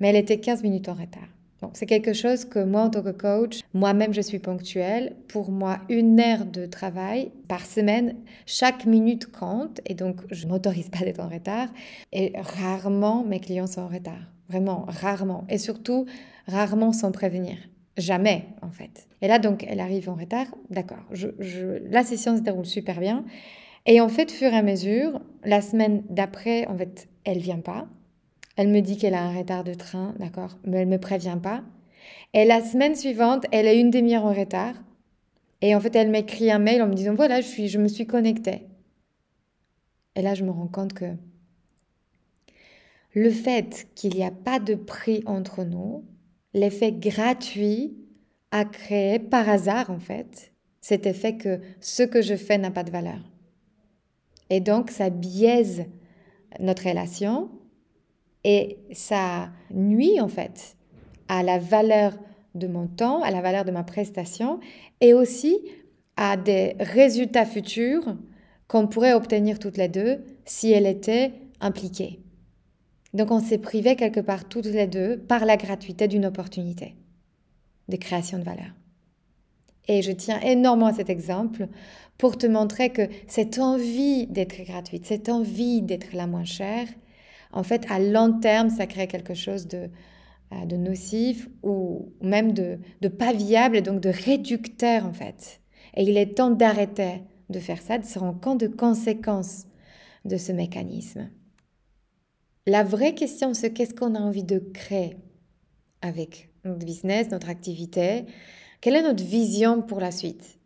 mais 0.00 0.08
elle 0.08 0.16
était 0.16 0.40
15 0.40 0.62
minutes 0.62 0.88
en 0.88 0.94
retard 0.94 1.28
c'est 1.74 1.86
quelque 1.86 2.12
chose 2.12 2.44
que 2.44 2.62
moi, 2.62 2.82
en 2.82 2.90
tant 2.90 3.02
que 3.02 3.10
coach, 3.10 3.60
moi-même, 3.74 4.12
je 4.12 4.20
suis 4.20 4.38
ponctuelle. 4.38 5.16
Pour 5.28 5.50
moi, 5.50 5.78
une 5.88 6.20
heure 6.20 6.44
de 6.44 6.66
travail 6.66 7.30
par 7.48 7.64
semaine, 7.64 8.16
chaque 8.46 8.86
minute 8.86 9.30
compte. 9.30 9.80
Et 9.86 9.94
donc, 9.94 10.20
je 10.30 10.46
ne 10.46 10.52
m'autorise 10.52 10.88
pas 10.88 11.04
d'être 11.04 11.20
en 11.20 11.28
retard. 11.28 11.68
Et 12.12 12.32
rarement, 12.36 13.24
mes 13.24 13.40
clients 13.40 13.66
sont 13.66 13.82
en 13.82 13.88
retard. 13.88 14.20
Vraiment, 14.48 14.84
rarement. 14.88 15.44
Et 15.48 15.58
surtout, 15.58 16.06
rarement 16.46 16.92
sans 16.92 17.12
prévenir. 17.12 17.56
Jamais, 17.96 18.46
en 18.62 18.70
fait. 18.70 19.06
Et 19.20 19.28
là, 19.28 19.38
donc, 19.38 19.64
elle 19.68 19.80
arrive 19.80 20.08
en 20.08 20.14
retard. 20.14 20.46
D'accord. 20.70 21.04
La 21.90 22.04
session 22.04 22.36
se 22.36 22.42
déroule 22.42 22.66
super 22.66 23.00
bien. 23.00 23.24
Et 23.86 24.00
en 24.00 24.08
fait, 24.08 24.30
fur 24.30 24.52
et 24.52 24.56
à 24.56 24.62
mesure, 24.62 25.20
la 25.44 25.60
semaine 25.60 26.02
d'après, 26.08 26.66
en 26.66 26.76
fait, 26.76 27.08
elle 27.24 27.38
vient 27.38 27.60
pas. 27.60 27.86
Elle 28.56 28.68
me 28.68 28.80
dit 28.80 28.96
qu'elle 28.96 29.14
a 29.14 29.22
un 29.22 29.36
retard 29.36 29.64
de 29.64 29.74
train, 29.74 30.14
d'accord, 30.18 30.58
mais 30.64 30.78
elle 30.78 30.88
me 30.88 30.98
prévient 30.98 31.38
pas. 31.42 31.62
Et 32.34 32.44
la 32.44 32.62
semaine 32.62 32.94
suivante, 32.94 33.46
elle 33.52 33.66
est 33.66 33.80
une 33.80 33.90
demi-heure 33.90 34.24
en 34.24 34.32
retard. 34.32 34.74
Et 35.60 35.74
en 35.74 35.80
fait, 35.80 35.94
elle 35.96 36.10
m'écrit 36.10 36.50
un 36.50 36.58
mail 36.58 36.82
en 36.82 36.88
me 36.88 36.94
disant 36.94 37.14
voilà, 37.14 37.40
je, 37.40 37.46
suis, 37.46 37.68
je 37.68 37.78
me 37.78 37.88
suis 37.88 38.06
connectée. 38.06 38.62
Et 40.16 40.22
là, 40.22 40.34
je 40.34 40.44
me 40.44 40.50
rends 40.50 40.68
compte 40.68 40.92
que 40.92 41.16
le 43.14 43.30
fait 43.30 43.88
qu'il 43.94 44.14
n'y 44.14 44.24
a 44.24 44.30
pas 44.30 44.58
de 44.58 44.74
prix 44.74 45.22
entre 45.26 45.64
nous, 45.64 46.04
l'effet 46.54 46.92
gratuit 46.92 47.96
a 48.50 48.64
créé 48.64 49.18
par 49.18 49.48
hasard, 49.48 49.90
en 49.90 49.98
fait, 49.98 50.52
cet 50.80 51.06
effet 51.06 51.36
que 51.36 51.60
ce 51.80 52.02
que 52.02 52.22
je 52.22 52.34
fais 52.34 52.58
n'a 52.58 52.70
pas 52.70 52.84
de 52.84 52.90
valeur. 52.90 53.20
Et 54.50 54.60
donc, 54.60 54.90
ça 54.90 55.08
biaise 55.08 55.86
notre 56.60 56.88
relation 56.88 57.50
et 58.44 58.78
ça 58.92 59.50
nuit, 59.70 60.20
en 60.20 60.28
fait, 60.28 60.76
à 61.28 61.42
la 61.42 61.58
valeur 61.58 62.12
de 62.54 62.66
mon 62.66 62.86
temps, 62.86 63.22
à 63.22 63.30
la 63.30 63.40
valeur 63.40 63.64
de 63.64 63.70
ma 63.70 63.84
prestation 63.84 64.60
et 65.00 65.14
aussi 65.14 65.58
à 66.16 66.36
des 66.36 66.74
résultats 66.78 67.46
futurs 67.46 68.16
qu'on 68.68 68.86
pourrait 68.86 69.14
obtenir 69.14 69.58
toutes 69.58 69.76
les 69.76 69.88
deux 69.88 70.24
si 70.44 70.72
elle 70.72 70.86
était 70.86 71.32
impliquée. 71.60 72.20
Donc 73.14 73.30
on 73.30 73.40
s'est 73.40 73.58
privé 73.58 73.96
quelque 73.96 74.20
part 74.20 74.48
toutes 74.48 74.66
les 74.66 74.86
deux 74.86 75.18
par 75.18 75.44
la 75.44 75.56
gratuité 75.56 76.08
d'une 76.08 76.26
opportunité 76.26 76.96
de 77.88 77.96
création 77.96 78.38
de 78.38 78.44
valeur. 78.44 78.72
Et 79.88 80.02
je 80.02 80.12
tiens 80.12 80.40
énormément 80.40 80.86
à 80.86 80.94
cet 80.94 81.10
exemple 81.10 81.68
pour 82.16 82.38
te 82.38 82.46
montrer 82.46 82.90
que 82.90 83.08
cette 83.26 83.58
envie 83.58 84.26
d'être 84.26 84.62
gratuite, 84.64 85.06
cette 85.06 85.28
envie 85.28 85.82
d'être 85.82 86.14
la 86.14 86.26
moins 86.26 86.44
chère, 86.44 86.86
en 87.52 87.62
fait, 87.62 87.86
à 87.90 87.98
long 87.98 88.38
terme, 88.40 88.70
ça 88.70 88.86
crée 88.86 89.06
quelque 89.06 89.34
chose 89.34 89.66
de, 89.68 89.90
euh, 90.52 90.64
de 90.66 90.76
nocif 90.76 91.48
ou 91.62 92.12
même 92.20 92.52
de, 92.52 92.78
de 93.00 93.08
pas 93.08 93.32
viable 93.32 93.76
et 93.76 93.82
donc 93.82 94.00
de 94.00 94.08
réducteur, 94.08 95.06
en 95.06 95.12
fait. 95.12 95.60
Et 95.94 96.04
il 96.04 96.16
est 96.16 96.34
temps 96.34 96.50
d'arrêter 96.50 97.22
de 97.50 97.58
faire 97.58 97.82
ça, 97.82 97.98
de 97.98 98.04
se 98.04 98.18
rendre 98.18 98.40
compte 98.40 98.60
de 98.60 98.66
conséquences 98.66 99.66
de 100.24 100.36
ce 100.36 100.52
mécanisme. 100.52 101.28
La 102.66 102.84
vraie 102.84 103.14
question, 103.14 103.54
c'est 103.54 103.72
qu'est-ce 103.72 103.94
qu'on 103.94 104.14
a 104.14 104.20
envie 104.20 104.44
de 104.44 104.58
créer 104.58 105.16
avec 106.00 106.50
notre 106.64 106.84
business, 106.86 107.30
notre 107.30 107.48
activité? 107.48 108.24
Quelle 108.80 108.96
est 108.96 109.02
notre 109.02 109.24
vision 109.24 109.82
pour 109.82 110.00
la 110.00 110.10
suite? 110.10 110.58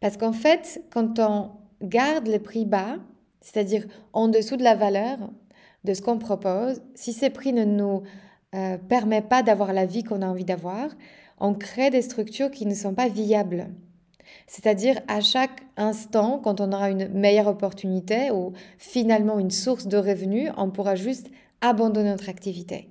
Parce 0.00 0.16
qu'en 0.16 0.32
fait, 0.32 0.82
quand 0.90 1.18
on 1.18 1.50
garde 1.82 2.26
le 2.26 2.38
prix 2.38 2.64
bas, 2.64 2.96
c'est-à-dire 3.40 3.86
en 4.12 4.28
dessous 4.28 4.56
de 4.56 4.62
la 4.62 4.74
valeur 4.74 5.18
de 5.84 5.94
ce 5.94 6.02
qu'on 6.02 6.18
propose, 6.18 6.82
si 6.94 7.12
ces 7.12 7.30
prix 7.30 7.52
ne 7.52 7.64
nous 7.64 8.02
euh, 8.54 8.78
permettent 8.78 9.28
pas 9.28 9.42
d'avoir 9.42 9.72
la 9.72 9.86
vie 9.86 10.02
qu'on 10.02 10.22
a 10.22 10.26
envie 10.26 10.44
d'avoir, 10.44 10.88
on 11.38 11.54
crée 11.54 11.90
des 11.90 12.02
structures 12.02 12.50
qui 12.50 12.66
ne 12.66 12.74
sont 12.74 12.94
pas 12.94 13.08
viables. 13.08 13.68
C'est-à-dire 14.46 15.00
à 15.08 15.20
chaque 15.20 15.62
instant, 15.76 16.40
quand 16.42 16.60
on 16.60 16.72
aura 16.72 16.90
une 16.90 17.08
meilleure 17.08 17.48
opportunité 17.48 18.30
ou 18.30 18.52
finalement 18.78 19.38
une 19.38 19.50
source 19.50 19.86
de 19.86 19.96
revenus, 19.96 20.50
on 20.56 20.70
pourra 20.70 20.94
juste 20.94 21.30
abandonner 21.60 22.10
notre 22.10 22.28
activité. 22.28 22.88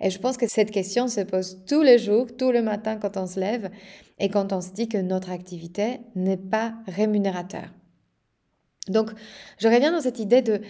Et 0.00 0.10
je 0.10 0.18
pense 0.18 0.36
que 0.36 0.48
cette 0.48 0.70
question 0.70 1.06
se 1.06 1.20
pose 1.20 1.58
tous 1.66 1.82
les 1.82 1.98
jours, 1.98 2.26
tout 2.36 2.50
le 2.50 2.62
matin 2.62 2.96
quand 2.96 3.16
on 3.16 3.26
se 3.26 3.38
lève 3.38 3.70
et 4.18 4.28
quand 4.28 4.52
on 4.52 4.60
se 4.60 4.72
dit 4.72 4.88
que 4.88 4.98
notre 4.98 5.30
activité 5.30 6.00
n'est 6.16 6.36
pas 6.36 6.74
rémunérateur. 6.88 7.64
Donc, 8.88 9.10
je 9.58 9.68
reviens 9.68 9.92
dans 9.92 10.00
cette 10.00 10.18
idée 10.18 10.42
de, 10.42 10.60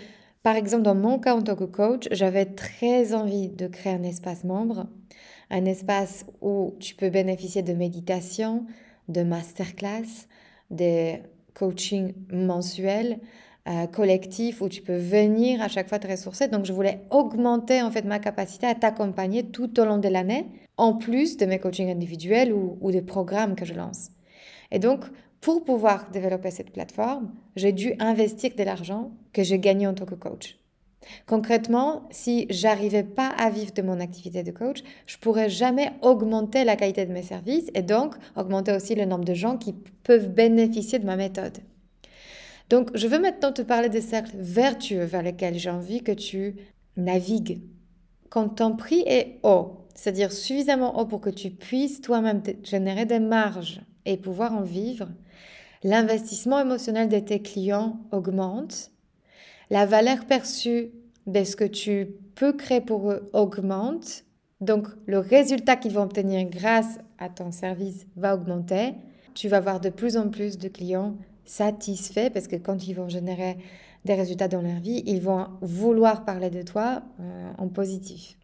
par 0.43 0.57
exemple, 0.57 0.83
dans 0.83 0.95
mon 0.95 1.19
cas 1.19 1.35
en 1.35 1.43
tant 1.43 1.55
que 1.55 1.65
coach, 1.65 2.09
j'avais 2.11 2.47
très 2.47 3.15
envie 3.15 3.49
de 3.49 3.67
créer 3.69 3.93
un 3.93 4.03
espace 4.03 4.45
membre, 4.45 4.87
un 5.51 5.65
espace 5.65 6.27
où 6.41 6.75
tu 6.81 6.95
peux 6.95 7.11
bénéficier 7.11 7.63
de 7.63 7.73
méditation, 7.73 8.67
de 9.09 9.23
masterclass, 9.23 10.27
des 10.71 11.23
coachings 11.55 12.15
mensuels, 12.33 13.19
euh, 13.69 13.87
collectifs 13.87 14.61
où 14.61 14.69
tu 14.69 14.83
peux 14.83 14.97
venir 14.97 15.63
à 15.63 15.69
chaque 15.69 15.89
fois 15.89 16.01
te 16.01 16.09
ressourcer. 16.09 16.49
Donc, 16.49 16.65
je 16.65 16.73
voulais 16.73 17.03
augmenter 17.11 17.81
en 17.81 17.93
fait 17.93 18.05
ma 18.05 18.19
capacité 18.19 18.67
à 18.67 18.75
t'accompagner 18.75 19.45
tout 19.45 19.79
au 19.79 19.85
long 19.85 19.99
de 19.99 20.09
l'année, 20.09 20.47
en 20.77 20.95
plus 20.95 21.37
de 21.37 21.47
mes 21.47 21.61
coachings 21.61 21.91
individuels 21.91 22.53
ou, 22.53 22.79
ou 22.81 22.91
des 22.91 23.03
programmes 23.03 23.55
que 23.55 23.65
je 23.65 23.75
lance. 23.75 24.09
Et 24.73 24.81
donc, 24.81 25.05
pour 25.43 25.65
pouvoir 25.65 26.09
développer 26.11 26.53
cette 26.53 26.71
plateforme, 26.71 27.33
j'ai 27.57 27.73
dû 27.73 27.95
investir 27.99 28.53
de 28.57 28.63
l'argent 28.63 29.11
que 29.33 29.43
j'ai 29.43 29.59
gagné 29.59 29.89
en 29.89 29.93
tant 29.93 30.07
que 30.07 30.15
coach. 30.15 30.57
Concrètement, 31.27 32.09
si 32.13 32.47
j'arrivais 32.49 33.03
pas 33.03 33.27
à 33.27 33.51
vivre 33.51 33.73
de 33.73 33.83
mon 33.83 33.99
activité 33.99 34.45
de 34.45 34.53
coach, 34.53 34.85
je 35.05 35.19
pourrais 35.19 35.51
jamais 35.51 35.91
augmenter 36.01 36.63
la 36.63 36.77
qualité 36.77 37.05
de 37.07 37.13
mes 37.13 37.25
services 37.25 37.71
et 37.75 37.83
donc 37.83 38.15
augmenter 38.37 38.73
aussi 38.73 38.95
le 38.95 39.05
nombre 39.05 39.25
de 39.25 39.35
gens 39.35 39.59
qui 39.59 39.75
peuvent 40.05 40.29
bénéficier 40.29 41.01
de 41.01 41.07
ma 41.07 41.17
méthode. 41.17 41.59
Donc, 42.71 42.97
je 42.97 43.09
veux 43.09 43.19
maintenant 43.19 43.53
te 43.53 43.63
parler 43.63 43.89
des 43.89 44.01
cercles 44.01 44.37
vertueux 44.37 45.05
vers 45.05 45.23
lesquels 45.23 45.59
j'ai 45.59 45.71
envie 45.71 46.05
que 46.05 46.13
tu 46.13 46.55
navigues. 46.97 47.63
Quand 48.31 48.49
ton 48.49 48.77
prix 48.77 49.03
est 49.07 49.41
haut, 49.43 49.89
c'est-à-dire 49.97 50.31
suffisamment 50.31 51.01
haut 51.01 51.07
pour 51.07 51.21
que 51.21 51.31
tu 51.31 51.51
puisses 51.51 52.01
toi-même 52.01 52.43
générer 52.63 53.07
des 53.07 53.19
marges 53.19 53.83
et 54.07 54.17
pouvoir 54.17 54.55
en 54.55 54.63
vivre, 54.63 55.09
l'investissement 55.83 56.61
émotionnel 56.61 57.09
de 57.09 57.19
tes 57.19 57.41
clients 57.41 58.01
augmente 58.13 58.93
la 59.73 59.87
valeur 59.87 60.27
perçue 60.27 60.91
de 61.27 61.45
ce 61.45 61.57
que 61.57 61.65
tu 61.65 62.09
peux 62.35 62.53
créer 62.53 62.83
pour 62.83 63.11
eux 63.11 63.31
augmente. 63.33 64.25
Donc, 64.61 64.87
le 65.07 65.19
résultat 65.19 65.77
qu'ils 65.77 65.95
vont 65.95 66.03
obtenir 66.03 66.47
grâce 66.47 66.99
à 67.19 67.31
ton 67.31 67.51
service 67.53 68.07
va 68.17 68.35
augmenter. 68.35 68.93
Tu 69.33 69.49
vas 69.49 69.57
avoir 69.57 69.81
de 69.81 69.89
plus 69.89 70.19
en 70.19 70.29
plus 70.29 70.59
de 70.59 70.69
clients 70.69 71.17
satisfaits 71.47 72.29
parce 72.29 72.49
que 72.49 72.57
quand 72.57 72.87
ils 72.87 72.93
vont 72.93 73.09
générer 73.09 73.57
des 74.05 74.13
résultats 74.13 74.49
dans 74.49 74.61
leur 74.61 74.79
vie, 74.79 75.03
ils 75.07 75.23
vont 75.23 75.47
vouloir 75.63 76.27
parler 76.27 76.51
de 76.51 76.61
toi 76.61 77.03
euh, 77.21 77.53
en 77.57 77.69
positif. 77.69 78.37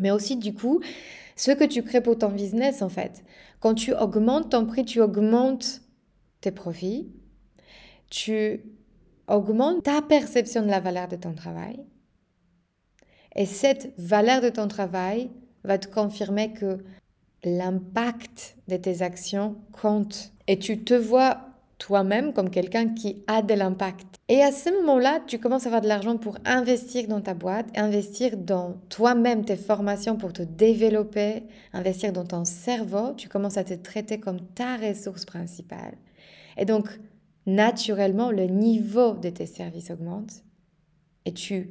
Mais 0.00 0.10
aussi, 0.10 0.34
du 0.36 0.54
coup, 0.54 0.80
ce 1.36 1.52
que 1.52 1.64
tu 1.64 1.84
crées 1.84 2.00
pour 2.00 2.18
ton 2.18 2.30
business, 2.30 2.82
en 2.82 2.88
fait. 2.88 3.22
Quand 3.60 3.74
tu 3.74 3.94
augmentes 3.94 4.50
ton 4.50 4.66
prix, 4.66 4.84
tu 4.84 5.00
augmentes 5.00 5.82
tes 6.44 6.50
profits, 6.50 7.10
tu 8.10 8.60
augmente 9.28 9.82
ta 9.82 10.02
perception 10.02 10.62
de 10.62 10.68
la 10.68 10.80
valeur 10.80 11.08
de 11.08 11.16
ton 11.16 11.34
travail. 11.34 11.80
Et 13.34 13.46
cette 13.46 13.94
valeur 13.98 14.40
de 14.42 14.50
ton 14.50 14.68
travail 14.68 15.30
va 15.64 15.78
te 15.78 15.88
confirmer 15.88 16.52
que 16.52 16.84
l'impact 17.44 18.56
de 18.68 18.76
tes 18.76 19.02
actions 19.02 19.56
compte. 19.72 20.32
Et 20.46 20.58
tu 20.58 20.84
te 20.84 20.94
vois 20.94 21.40
toi-même 21.78 22.32
comme 22.32 22.50
quelqu'un 22.50 22.94
qui 22.94 23.24
a 23.26 23.42
de 23.42 23.54
l'impact. 23.54 24.06
Et 24.28 24.42
à 24.42 24.52
ce 24.52 24.70
moment-là, 24.70 25.20
tu 25.26 25.38
commences 25.38 25.64
à 25.64 25.68
avoir 25.68 25.82
de 25.82 25.88
l'argent 25.88 26.16
pour 26.16 26.36
investir 26.44 27.08
dans 27.08 27.20
ta 27.20 27.34
boîte, 27.34 27.66
investir 27.76 28.36
dans 28.36 28.76
toi-même 28.90 29.44
tes 29.44 29.56
formations 29.56 30.16
pour 30.16 30.32
te 30.32 30.42
développer, 30.42 31.42
investir 31.72 32.12
dans 32.12 32.24
ton 32.24 32.44
cerveau. 32.44 33.14
Tu 33.16 33.28
commences 33.28 33.56
à 33.56 33.64
te 33.64 33.74
traiter 33.74 34.20
comme 34.20 34.40
ta 34.40 34.76
ressource 34.76 35.24
principale. 35.24 35.96
Et 36.56 36.64
donc, 36.64 36.88
naturellement, 37.46 38.30
le 38.30 38.46
niveau 38.46 39.14
de 39.14 39.30
tes 39.30 39.46
services 39.46 39.90
augmente 39.90 40.44
et 41.24 41.32
tu 41.32 41.70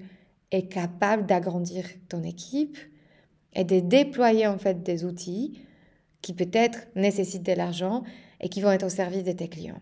es 0.51 0.67
capable 0.67 1.25
d'agrandir 1.25 1.85
ton 2.09 2.23
équipe 2.23 2.77
et 3.53 3.63
de 3.63 3.79
déployer 3.79 4.47
en 4.47 4.57
fait 4.57 4.83
des 4.83 5.05
outils 5.05 5.59
qui 6.21 6.33
peut-être 6.33 6.87
nécessitent 6.95 7.45
de 7.45 7.53
l'argent 7.53 8.03
et 8.39 8.49
qui 8.49 8.61
vont 8.61 8.71
être 8.71 8.85
au 8.85 8.89
service 8.89 9.23
de 9.23 9.31
tes 9.31 9.47
clients. 9.47 9.81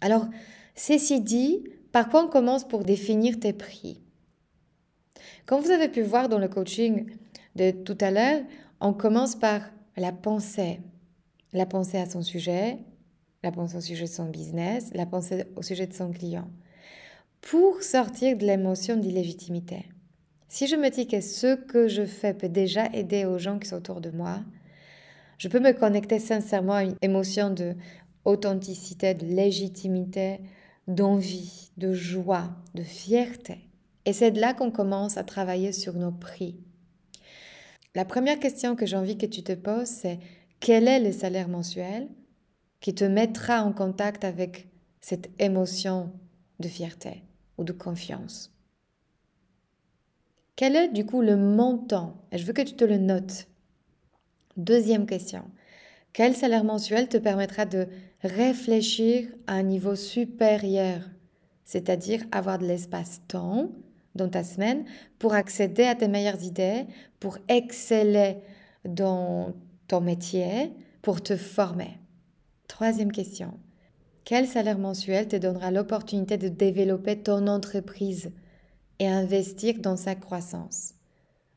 Alors, 0.00 0.26
ceci 0.74 1.20
dit, 1.20 1.64
par 1.92 2.08
quoi 2.08 2.24
on 2.24 2.28
commence 2.28 2.66
pour 2.66 2.84
définir 2.84 3.38
tes 3.40 3.52
prix? 3.52 4.00
Comme 5.46 5.62
vous 5.62 5.70
avez 5.70 5.88
pu 5.88 6.02
voir 6.02 6.28
dans 6.28 6.38
le 6.38 6.48
coaching 6.48 7.06
de 7.56 7.70
tout 7.70 7.98
à 8.00 8.10
l'heure, 8.10 8.42
on 8.80 8.92
commence 8.92 9.36
par 9.36 9.62
la 9.96 10.12
pensée, 10.12 10.80
la 11.52 11.66
pensée 11.66 11.98
à 11.98 12.06
son 12.06 12.22
sujet, 12.22 12.78
la 13.44 13.52
pensée 13.52 13.76
au 13.76 13.80
sujet 13.80 14.04
de 14.04 14.10
son 14.10 14.24
business, 14.24 14.90
la 14.94 15.06
pensée 15.06 15.44
au 15.54 15.62
sujet 15.62 15.86
de 15.86 15.92
son 15.92 16.10
client, 16.10 16.48
pour 17.42 17.82
sortir 17.82 18.36
de 18.36 18.44
l'émotion 18.44 18.96
d'illégitimité. 18.96 19.84
Si 20.48 20.66
je 20.66 20.76
me 20.76 20.88
dis 20.88 21.06
que 21.06 21.20
ce 21.20 21.54
que 21.54 21.86
je 21.86 22.06
fais 22.06 22.32
peut 22.32 22.48
déjà 22.48 22.86
aider 22.86 23.26
aux 23.26 23.38
gens 23.38 23.58
qui 23.58 23.68
sont 23.68 23.76
autour 23.76 24.00
de 24.00 24.10
moi, 24.10 24.40
je 25.36 25.48
peux 25.48 25.60
me 25.60 25.72
connecter 25.72 26.18
sincèrement 26.18 26.74
à 26.74 26.84
une 26.84 26.96
émotion 27.02 27.50
de 27.50 27.74
authenticité, 28.24 29.12
de 29.12 29.26
légitimité, 29.26 30.40
d'envie, 30.88 31.70
de 31.76 31.92
joie, 31.92 32.50
de 32.74 32.82
fierté. 32.82 33.58
Et 34.06 34.14
c'est 34.14 34.30
de 34.30 34.40
là 34.40 34.54
qu'on 34.54 34.70
commence 34.70 35.18
à 35.18 35.24
travailler 35.24 35.72
sur 35.72 35.94
nos 35.94 36.12
prix. 36.12 36.56
La 37.94 38.06
première 38.06 38.38
question 38.38 38.74
que 38.74 38.86
j'ai 38.86 38.96
envie 38.96 39.18
que 39.18 39.26
tu 39.26 39.42
te 39.42 39.52
poses, 39.52 39.88
c'est 39.88 40.18
quel 40.60 40.88
est 40.88 41.00
le 41.00 41.12
salaire 41.12 41.48
mensuel? 41.48 42.08
Qui 42.84 42.94
te 42.94 43.04
mettra 43.04 43.64
en 43.64 43.72
contact 43.72 44.24
avec 44.24 44.68
cette 45.00 45.30
émotion 45.38 46.12
de 46.60 46.68
fierté 46.68 47.22
ou 47.56 47.64
de 47.64 47.72
confiance 47.72 48.52
Quel 50.54 50.76
est 50.76 50.88
du 50.88 51.06
coup 51.06 51.22
le 51.22 51.38
montant 51.38 52.18
Et 52.30 52.36
je 52.36 52.44
veux 52.44 52.52
que 52.52 52.60
tu 52.60 52.74
te 52.74 52.84
le 52.84 52.98
notes. 52.98 53.48
Deuxième 54.58 55.06
question. 55.06 55.44
Quel 56.12 56.36
salaire 56.36 56.62
mensuel 56.62 57.08
te 57.08 57.16
permettra 57.16 57.64
de 57.64 57.88
réfléchir 58.22 59.30
à 59.46 59.54
un 59.54 59.62
niveau 59.62 59.96
supérieur, 59.96 61.00
c'est-à-dire 61.64 62.22
avoir 62.32 62.58
de 62.58 62.66
l'espace-temps 62.66 63.70
dans 64.14 64.28
ta 64.28 64.44
semaine 64.44 64.84
pour 65.18 65.32
accéder 65.32 65.84
à 65.84 65.94
tes 65.94 66.08
meilleures 66.08 66.42
idées, 66.42 66.84
pour 67.18 67.38
exceller 67.48 68.36
dans 68.84 69.54
ton 69.88 70.02
métier, 70.02 70.70
pour 71.00 71.22
te 71.22 71.34
former? 71.34 71.98
Troisième 72.74 73.12
question. 73.12 73.52
Quel 74.24 74.48
salaire 74.48 74.80
mensuel 74.80 75.28
te 75.28 75.36
donnera 75.36 75.70
l'opportunité 75.70 76.38
de 76.38 76.48
développer 76.48 77.16
ton 77.16 77.46
entreprise 77.46 78.32
et 78.98 79.06
investir 79.06 79.78
dans 79.78 79.94
sa 79.94 80.16
croissance, 80.16 80.94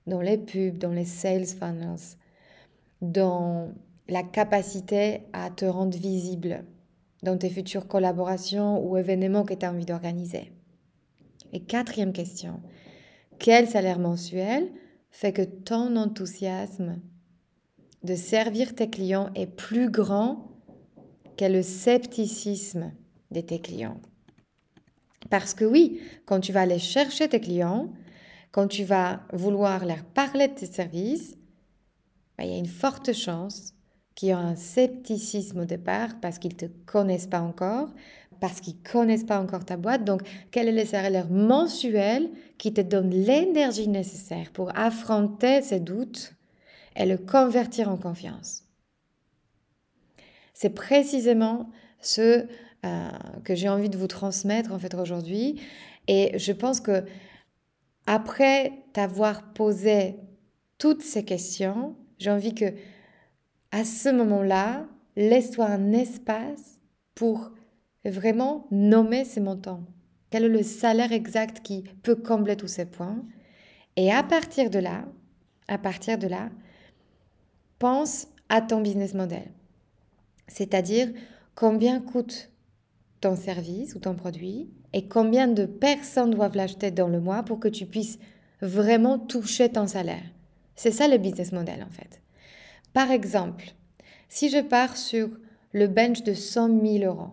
dans 0.05 0.21
les 0.21 0.37
pubs, 0.37 0.77
dans 0.77 0.91
les 0.91 1.05
sales 1.05 1.47
funnels, 1.47 2.19
dans 3.01 3.73
la 4.07 4.21
capacité 4.21 5.21
à 5.33 5.49
te 5.49 5.65
rendre 5.65 5.97
visible 5.97 6.65
dans 7.23 7.35
tes 7.35 7.49
futures 7.49 7.87
collaborations 7.87 8.87
ou 8.87 8.95
événements 8.95 9.43
que 9.43 9.55
tu 9.55 9.65
as 9.65 9.71
envie 9.71 9.85
d'organiser. 9.85 10.51
Et 11.51 11.61
quatrième 11.61 12.13
question, 12.13 12.61
quel 13.39 13.67
salaire 13.67 13.97
mensuel 13.97 14.69
fait 15.09 15.33
que 15.33 15.41
ton 15.41 15.95
enthousiasme 15.95 17.01
de 18.03 18.13
servir 18.13 18.75
tes 18.75 18.91
clients 18.91 19.31
est 19.33 19.47
plus 19.47 19.89
grand 19.89 20.56
que 21.37 21.45
le 21.45 21.61
scepticisme 21.61 22.91
de 23.31 23.41
tes 23.41 23.59
clients 23.59 24.01
Parce 25.29 25.53
que 25.53 25.65
oui, 25.65 26.01
quand 26.25 26.39
tu 26.39 26.51
vas 26.51 26.61
aller 26.61 26.79
chercher 26.79 27.29
tes 27.29 27.39
clients, 27.39 27.89
quand 28.51 28.67
tu 28.67 28.83
vas 28.83 29.21
vouloir 29.33 29.85
leur 29.85 30.03
parler 30.03 30.47
de 30.47 30.53
tes 30.53 30.65
services, 30.65 31.37
ben, 32.37 32.45
il 32.45 32.51
y 32.51 32.55
a 32.55 32.57
une 32.57 32.65
forte 32.65 33.13
chance 33.13 33.73
qu'il 34.15 34.29
y 34.29 34.31
ait 34.31 34.35
un 34.35 34.55
scepticisme 34.55 35.59
au 35.59 35.65
départ 35.65 36.19
parce 36.21 36.39
qu'ils 36.39 36.53
ne 36.53 36.67
te 36.67 36.71
connaissent 36.85 37.27
pas 37.27 37.41
encore, 37.41 37.89
parce 38.39 38.61
qu'ils 38.61 38.75
ne 38.75 38.91
connaissent 38.91 39.25
pas 39.25 39.39
encore 39.39 39.65
ta 39.65 39.77
boîte. 39.77 40.05
Donc, 40.05 40.21
quel 40.51 40.67
est 40.67 40.71
le 40.71 40.85
salaire 40.85 41.29
mensuel 41.29 42.29
qui 42.57 42.73
te 42.73 42.81
donne 42.81 43.11
l'énergie 43.11 43.87
nécessaire 43.87 44.51
pour 44.51 44.75
affronter 44.77 45.61
ces 45.61 45.79
doutes 45.79 46.33
et 46.95 47.05
le 47.05 47.17
convertir 47.17 47.89
en 47.89 47.97
confiance? 47.97 48.66
C'est 50.57 50.71
précisément 50.71 51.69
ce 52.01 52.47
euh, 52.83 53.09
que 53.43 53.53
j'ai 53.53 53.69
envie 53.69 53.89
de 53.89 53.97
vous 53.97 54.07
transmettre 54.07 54.73
en 54.73 54.79
fait 54.79 54.95
aujourd'hui. 54.95 55.61
Et 56.07 56.31
je 56.39 56.51
pense 56.51 56.81
que 56.81 57.03
après 58.07 58.73
t'avoir 58.91 59.53
posé 59.53 60.15
toutes 60.79 61.03
ces 61.03 61.23
questions, 61.23 61.95
j'ai 62.17 62.31
envie 62.31 62.55
que 62.55 62.73
à 63.69 63.85
ce 63.85 64.09
moment-là, 64.09 64.87
laisse-toi 65.15 65.67
un 65.67 65.91
espace 65.91 66.81
pour 67.13 67.51
vraiment 68.03 68.65
nommer 68.71 69.25
ces 69.25 69.41
montants. 69.41 69.83
Quel 70.31 70.45
est 70.45 70.49
le 70.49 70.63
salaire 70.63 71.11
exact 71.11 71.59
qui 71.59 71.83
peut 72.01 72.15
combler 72.15 72.55
tous 72.55 72.67
ces 72.67 72.85
points? 72.85 73.23
Et 73.95 74.11
à 74.11 74.23
partir 74.23 74.71
de 74.71 74.79
là, 74.79 75.05
à 75.67 75.77
partir 75.77 76.17
de 76.17 76.25
là, 76.25 76.49
pense 77.77 78.27
à 78.49 78.61
ton 78.61 78.81
business 78.81 79.13
model. 79.13 79.51
C'est-à-dire 80.47 81.09
combien 81.55 81.99
coûte 81.99 82.51
ton 83.21 83.35
service 83.35 83.95
ou 83.95 83.99
ton 83.99 84.15
produit 84.15 84.69
et 84.93 85.07
combien 85.07 85.47
de 85.47 85.65
personnes 85.65 86.31
doivent 86.31 86.55
l'acheter 86.55 86.91
dans 86.91 87.07
le 87.07 87.19
mois 87.19 87.43
pour 87.43 87.59
que 87.59 87.67
tu 87.67 87.85
puisses 87.85 88.19
vraiment 88.61 89.19
toucher 89.19 89.69
ton 89.69 89.87
salaire. 89.87 90.23
C'est 90.75 90.91
ça 90.91 91.07
le 91.07 91.17
business 91.17 91.51
model 91.51 91.83
en 91.83 91.91
fait. 91.91 92.21
Par 92.93 93.11
exemple, 93.11 93.73
si 94.29 94.49
je 94.49 94.59
pars 94.59 94.97
sur 94.97 95.29
le 95.71 95.87
bench 95.87 96.23
de 96.23 96.33
100 96.33 96.81
000 96.81 97.03
euros, 97.03 97.31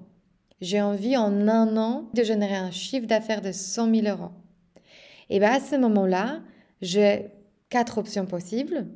j'ai 0.61 0.81
envie 0.81 1.17
en 1.17 1.49
un 1.49 1.77
an 1.77 2.09
de 2.15 2.23
générer 2.23 2.57
un 2.57 2.71
chiffre 2.71 3.07
d'affaires 3.07 3.43
de 3.43 3.53
100 3.53 3.95
000 3.95 4.07
euros. 4.07 4.33
Et 5.31 5.39
bien 5.39 5.53
à 5.53 5.61
ce 5.61 5.77
moment-là, 5.77 6.41
j'ai 6.81 7.27
quatre 7.69 7.99
options 7.99 8.27
possibles. 8.27 8.87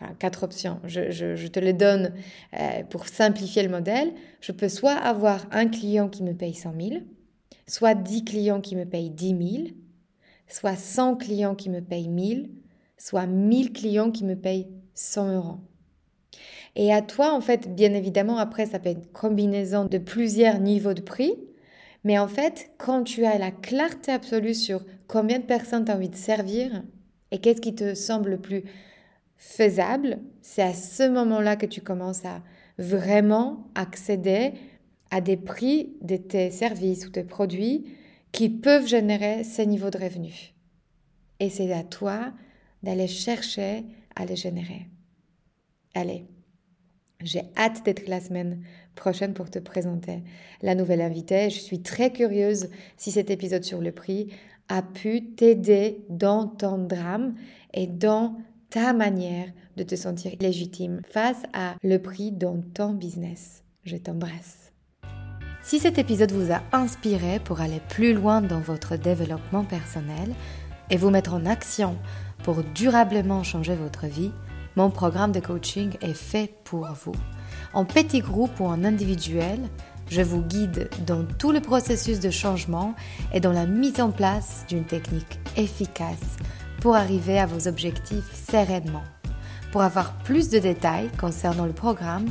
Enfin, 0.00 0.14
quatre 0.18 0.44
options. 0.44 0.80
Je, 0.84 1.46
te 1.48 1.58
les 1.58 1.72
donne 1.72 2.12
euh, 2.54 2.84
pour 2.88 3.08
simplifier 3.08 3.62
le 3.62 3.68
modèle. 3.68 4.12
Je 4.40 4.52
peux 4.52 4.68
soit 4.68 4.92
avoir 4.92 5.46
un 5.50 5.66
client 5.66 6.08
qui 6.08 6.22
me 6.22 6.34
paye 6.34 6.54
100 6.54 6.74
000, 6.80 7.02
soit 7.66 7.94
10 7.94 8.24
clients 8.24 8.60
qui 8.60 8.76
me 8.76 8.84
payent 8.84 9.10
10 9.10 9.28
000, 9.28 9.68
soit 10.46 10.76
100 10.76 11.16
clients 11.16 11.56
qui 11.56 11.68
me 11.68 11.80
payent 11.80 12.08
1000, 12.08 12.50
soit 12.96 13.26
1000 13.26 13.72
clients 13.72 14.10
qui 14.10 14.24
me 14.24 14.36
payent 14.36 14.68
100 14.94 15.34
euros. 15.34 15.58
Et 16.76 16.92
à 16.92 17.02
toi, 17.02 17.34
en 17.34 17.40
fait, 17.40 17.74
bien 17.74 17.92
évidemment, 17.94 18.38
après, 18.38 18.66
ça 18.66 18.78
peut 18.78 18.90
être 18.90 18.98
une 18.98 19.12
combinaison 19.12 19.84
de 19.84 19.98
plusieurs 19.98 20.60
niveaux 20.60 20.94
de 20.94 21.00
prix. 21.00 21.34
Mais 22.04 22.18
en 22.18 22.28
fait, 22.28 22.70
quand 22.78 23.02
tu 23.02 23.24
as 23.24 23.36
la 23.38 23.50
clarté 23.50 24.12
absolue 24.12 24.54
sur 24.54 24.84
combien 25.08 25.40
de 25.40 25.44
personnes 25.44 25.84
tu 25.84 25.90
as 25.90 25.96
envie 25.96 26.08
de 26.08 26.14
servir 26.14 26.84
et 27.32 27.38
qu'est-ce 27.38 27.60
qui 27.60 27.74
te 27.74 27.94
semble 27.94 28.30
le 28.30 28.38
plus 28.38 28.62
faisable, 29.38 30.18
c'est 30.42 30.62
à 30.62 30.74
ce 30.74 31.08
moment-là 31.08 31.56
que 31.56 31.66
tu 31.66 31.80
commences 31.80 32.24
à 32.24 32.42
vraiment 32.76 33.70
accéder 33.74 34.52
à 35.10 35.20
des 35.20 35.36
prix 35.36 35.96
de 36.02 36.16
tes 36.16 36.50
services 36.50 37.06
ou 37.06 37.10
tes 37.10 37.24
produits 37.24 37.86
qui 38.32 38.50
peuvent 38.50 38.86
générer 38.86 39.44
ces 39.44 39.64
niveaux 39.66 39.90
de 39.90 39.98
revenus. 39.98 40.52
Et 41.40 41.50
c'est 41.50 41.72
à 41.72 41.82
toi 41.82 42.32
d'aller 42.82 43.06
chercher 43.06 43.84
à 44.14 44.26
les 44.26 44.36
générer. 44.36 44.86
Allez, 45.94 46.26
j'ai 47.22 47.42
hâte 47.56 47.84
d'être 47.84 48.06
la 48.06 48.20
semaine 48.20 48.62
prochaine 48.94 49.34
pour 49.34 49.50
te 49.50 49.58
présenter 49.58 50.22
la 50.62 50.74
nouvelle 50.74 51.00
invitée. 51.00 51.50
Je 51.50 51.60
suis 51.60 51.82
très 51.82 52.12
curieuse 52.12 52.68
si 52.96 53.10
cet 53.10 53.30
épisode 53.30 53.64
sur 53.64 53.80
le 53.80 53.92
prix 53.92 54.28
a 54.68 54.82
pu 54.82 55.34
t'aider 55.34 56.04
dans 56.10 56.46
ton 56.46 56.78
drame 56.78 57.34
et 57.72 57.86
dans 57.86 58.36
ta 58.70 58.92
manière 58.92 59.48
de 59.76 59.82
te 59.82 59.94
sentir 59.94 60.32
légitime 60.40 61.00
face 61.10 61.42
à 61.52 61.74
le 61.82 61.98
prix 61.98 62.32
dans 62.32 62.60
ton 62.74 62.92
business. 62.92 63.62
Je 63.84 63.96
t'embrasse. 63.96 64.72
Si 65.62 65.78
cet 65.78 65.98
épisode 65.98 66.32
vous 66.32 66.52
a 66.52 66.62
inspiré 66.72 67.40
pour 67.40 67.60
aller 67.60 67.80
plus 67.88 68.14
loin 68.14 68.40
dans 68.40 68.60
votre 68.60 68.96
développement 68.96 69.64
personnel 69.64 70.34
et 70.90 70.96
vous 70.96 71.10
mettre 71.10 71.34
en 71.34 71.46
action 71.46 71.96
pour 72.42 72.62
durablement 72.62 73.42
changer 73.42 73.74
votre 73.74 74.06
vie, 74.06 74.32
mon 74.76 74.90
programme 74.90 75.32
de 75.32 75.40
coaching 75.40 75.94
est 76.00 76.14
fait 76.14 76.54
pour 76.64 76.86
vous. 77.04 77.14
En 77.74 77.84
petit 77.84 78.20
groupe 78.20 78.60
ou 78.60 78.64
en 78.64 78.84
individuel, 78.84 79.58
je 80.08 80.22
vous 80.22 80.40
guide 80.40 80.88
dans 81.06 81.24
tout 81.24 81.52
le 81.52 81.60
processus 81.60 82.20
de 82.20 82.30
changement 82.30 82.94
et 83.34 83.40
dans 83.40 83.52
la 83.52 83.66
mise 83.66 84.00
en 84.00 84.10
place 84.10 84.64
d'une 84.68 84.84
technique 84.84 85.38
efficace 85.56 86.36
pour 86.80 86.96
arriver 86.96 87.38
à 87.38 87.46
vos 87.46 87.68
objectifs 87.68 88.50
sereinement. 88.50 89.04
Pour 89.72 89.82
avoir 89.82 90.12
plus 90.24 90.48
de 90.48 90.58
détails 90.58 91.10
concernant 91.18 91.66
le 91.66 91.72
programme, 91.72 92.26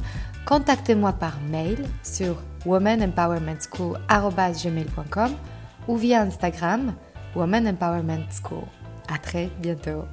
contactez-moi 0.45 1.13
par 1.13 1.39
mail 1.49 1.86
sur 2.03 2.36
womanempowermentschool.com 2.65 5.31
ou 5.88 5.95
via 5.95 6.21
Instagram 6.21 6.93
Woman 7.36 7.67
Empowerment 7.67 8.25
School. 8.31 8.63
À 9.13 9.19
très 9.19 9.51
bientôt. 9.62 10.05